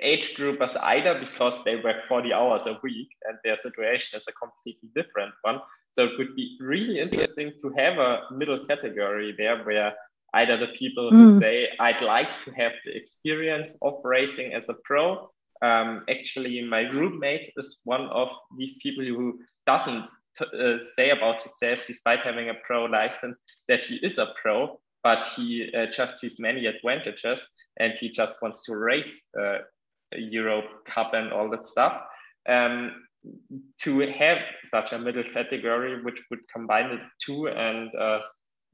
[0.00, 4.32] age groupers either because they work 40 hours a week and their situation is a
[4.32, 5.60] completely different one.
[5.92, 9.94] So it would be really interesting to have a middle category there where
[10.34, 11.16] either the people mm.
[11.16, 15.30] who say, I'd like to have the experience of racing as a pro.
[15.62, 20.04] Um, actually, my roommate is one of these people who doesn't
[20.40, 25.26] uh, say about himself, despite having a pro license, that he is a pro, but
[25.34, 27.48] he uh, just sees many advantages
[27.78, 29.58] and he just wants to race uh,
[30.14, 32.02] Europe Cup and all that stuff.
[32.48, 33.02] Um,
[33.80, 38.20] to have such a middle category, which would combine the two and uh,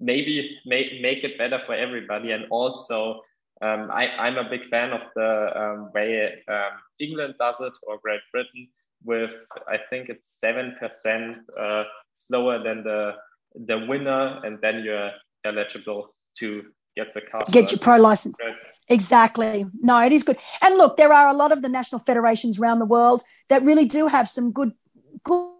[0.02, 2.32] maybe make, make it better for everybody.
[2.32, 3.20] And also,
[3.62, 7.98] um, I, I'm a big fan of the um, way um, England does it or
[8.02, 8.68] Great Britain
[9.04, 9.32] with,
[9.68, 13.14] I think it's 7% uh, slower than the,
[13.54, 15.10] the winner, and then you're
[15.44, 16.64] eligible to
[16.96, 17.42] get the car.
[17.50, 18.38] Get your pro license.
[18.88, 19.66] Exactly.
[19.80, 20.38] No, it is good.
[20.60, 23.84] And look, there are a lot of the national federations around the world that really
[23.84, 24.72] do have some good,
[25.24, 25.50] good,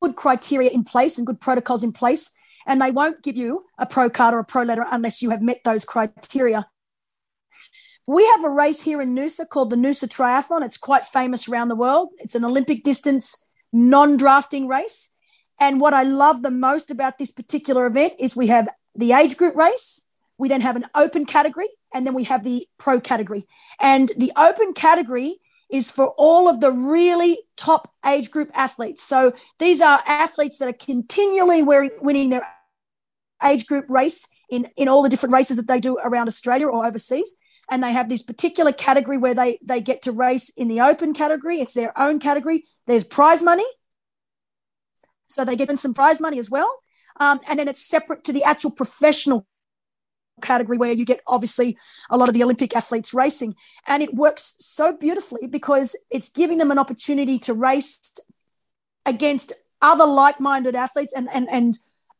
[0.00, 2.32] good criteria in place and good protocols in place.
[2.66, 5.42] And they won't give you a pro card or a pro letter unless you have
[5.42, 6.68] met those criteria.
[8.06, 10.64] We have a race here in Noosa called the Noosa Triathlon.
[10.64, 12.08] It's quite famous around the world.
[12.18, 15.10] It's an Olympic distance non drafting race.
[15.58, 19.36] And what I love the most about this particular event is we have the age
[19.36, 20.04] group race,
[20.38, 23.46] we then have an open category, and then we have the pro category.
[23.78, 25.40] And the open category
[25.70, 29.02] is for all of the really top age group athletes.
[29.02, 32.46] So these are athletes that are continually wearing, winning their
[33.42, 36.84] age group race in, in all the different races that they do around Australia or
[36.84, 37.34] overseas.
[37.70, 41.14] And they have this particular category where they, they get to race in the open
[41.14, 41.60] category.
[41.60, 42.64] It's their own category.
[42.86, 43.66] There's prize money.
[45.28, 46.68] So they get some prize money as well.
[47.20, 49.46] Um, and then it's separate to the actual professional
[50.40, 51.78] category where you get obviously
[52.10, 53.54] a lot of the Olympic athletes racing.
[53.86, 58.12] And it works so beautifully because it's giving them an opportunity to race
[59.06, 61.74] against other like minded athletes and, and, and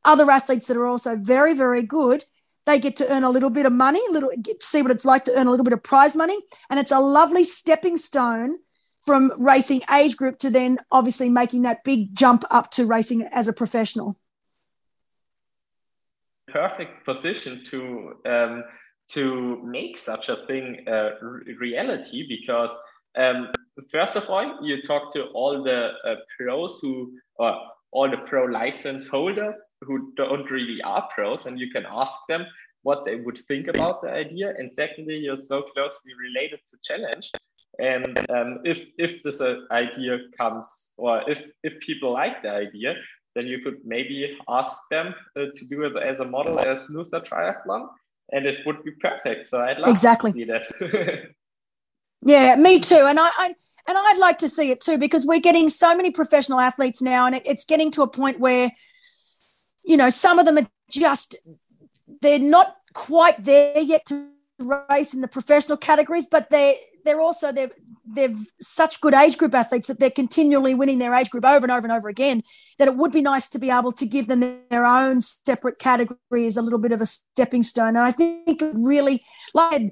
[0.04, 2.24] other athletes that are also very, very good.
[2.66, 5.04] They get to earn a little bit of money, little get to see what it's
[5.04, 6.38] like to earn a little bit of prize money.
[6.68, 8.58] And it's a lovely stepping stone
[9.06, 13.48] from racing age group to then obviously making that big jump up to racing as
[13.48, 14.16] a professional
[16.52, 18.64] perfect position to um,
[19.08, 21.10] to make such a thing a
[21.58, 22.72] reality because
[23.18, 23.48] um,
[23.90, 27.56] first of all you talk to all the uh, pros who or
[27.92, 32.46] all the pro license holders who don't really are pros and you can ask them
[32.82, 34.54] what they would think about the idea.
[34.56, 37.30] And secondly you're so closely related to challenge.
[37.78, 42.94] And um, if if this uh, idea comes or if if people like the idea
[43.34, 47.24] then you could maybe ask them uh, to do it as a model as Noosa
[47.24, 47.88] Triathlon,
[48.32, 49.46] and it would be perfect.
[49.46, 50.32] So I'd love exactly.
[50.32, 51.30] to see that.
[52.22, 53.06] yeah, me too.
[53.06, 53.46] And I, I,
[53.86, 57.26] and I'd like to see it too because we're getting so many professional athletes now,
[57.26, 58.72] and it, it's getting to a point where,
[59.84, 61.36] you know, some of them are just
[62.20, 64.28] they're not quite there yet to
[64.90, 66.74] race in the professional categories, but they're
[67.04, 67.70] they're also they're
[68.04, 71.70] they're such good age group athletes that they're continually winning their age group over and
[71.70, 72.42] over and over again.
[72.78, 74.40] That it would be nice to be able to give them
[74.70, 77.88] their own separate category as a little bit of a stepping stone.
[77.88, 79.22] And I think really
[79.54, 79.90] like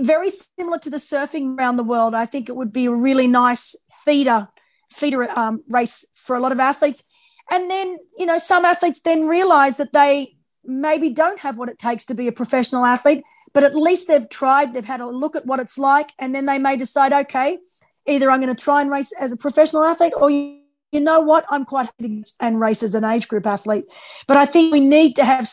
[0.00, 2.14] very similar to the surfing around the world.
[2.14, 4.48] I think it would be a really nice feeder
[4.92, 7.04] feeder um, race for a lot of athletes.
[7.50, 11.78] And then you know some athletes then realize that they maybe don't have what it
[11.78, 15.36] takes to be a professional athlete, but at least they've tried, they've had a look
[15.36, 17.58] at what it's like, and then they may decide, okay,
[18.06, 20.60] either I'm going to try and race as a professional athlete, or you,
[20.92, 23.84] know what, I'm quite happy and race as an age group athlete.
[24.26, 25.48] But I think we need to have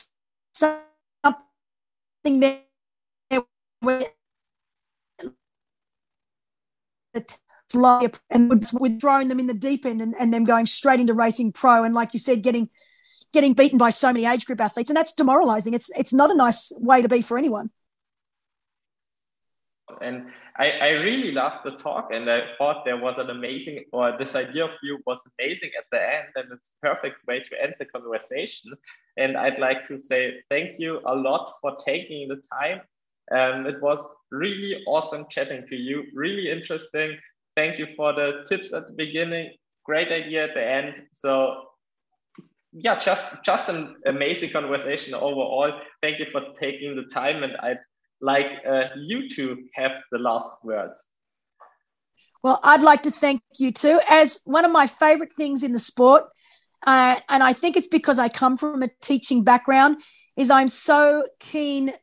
[0.54, 1.36] something
[2.24, 2.62] there
[3.80, 4.08] where
[8.30, 11.52] and we're throwing them in the deep end and, and them going straight into racing
[11.52, 12.70] pro and like you said getting
[13.34, 15.74] getting beaten by so many age group athletes, and that's demoralizing.
[15.74, 17.70] It's it's not a nice way to be for anyone.
[20.02, 24.18] And I, I really loved the talk, and I thought there was an amazing, or
[24.18, 27.64] this idea of you was amazing at the end, and it's a perfect way to
[27.64, 28.74] end the conversation.
[29.18, 32.82] And I'd like to say thank you a lot for taking the time.
[33.32, 34.00] Um, it was
[34.32, 37.18] really awesome chatting to you, really interesting.
[37.56, 39.54] Thank you for the tips at the beginning.
[39.86, 40.94] Great idea at the end.
[41.12, 41.64] So
[42.80, 45.72] yeah, just just an amazing conversation overall.
[46.02, 47.80] Thank you for taking the time, and I'd
[48.22, 51.12] like uh, you to have the last words.
[52.44, 54.00] Well, I'd like to thank you too.
[54.10, 56.26] As one of my favorite things in the sport
[56.86, 59.98] uh, and I think it's because I come from a teaching background.
[60.36, 61.94] Is I'm so keen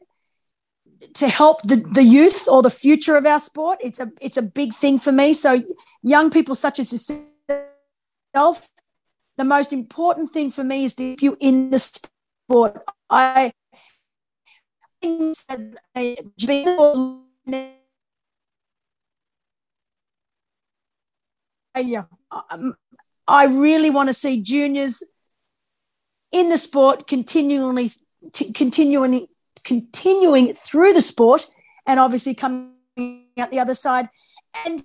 [1.15, 3.79] to help the, the youth or the future of our sport.
[3.81, 5.33] It's a it's a big thing for me.
[5.33, 5.63] So
[6.03, 8.69] young people such as yourself,
[9.37, 12.83] the most important thing for me is to keep you in the sport.
[13.11, 13.53] I
[21.77, 22.05] yeah,
[23.27, 25.03] I really want to see juniors
[26.33, 27.93] in the sport continually,
[28.55, 29.27] continuing,
[29.63, 31.47] continuing through the sport,
[31.87, 32.73] and obviously coming
[33.39, 34.09] out the other side
[34.65, 34.85] and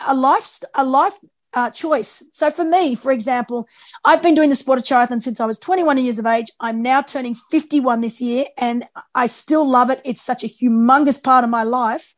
[0.00, 1.18] a life a life
[1.54, 2.22] uh, choice.
[2.32, 3.68] So for me, for example,
[4.04, 6.48] I've been doing the sport of triathlon since I was 21 years of age.
[6.60, 8.84] I'm now turning 51 this year, and
[9.14, 10.00] I still love it.
[10.04, 12.14] It's such a humongous part of my life,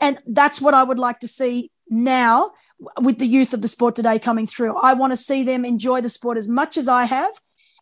[0.00, 2.52] and that's what I would like to see now
[3.00, 4.76] with the youth of the sport today coming through.
[4.76, 7.32] I want to see them enjoy the sport as much as I have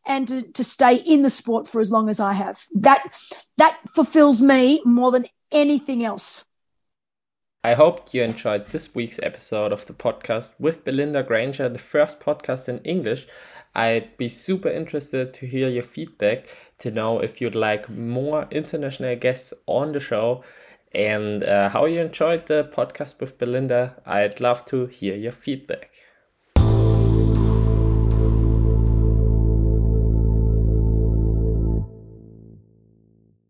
[0.04, 2.64] and to, to stay in the sport for as long as I have.
[2.74, 3.02] That
[3.56, 6.44] that fulfills me more than anything else.
[7.64, 12.18] I hope you enjoyed this week's episode of the podcast with Belinda Granger, the first
[12.18, 13.28] podcast in English.
[13.72, 16.48] I'd be super interested to hear your feedback
[16.78, 20.42] to know if you'd like more international guests on the show
[20.92, 23.94] and uh, how you enjoyed the podcast with Belinda.
[24.04, 25.92] I'd love to hear your feedback.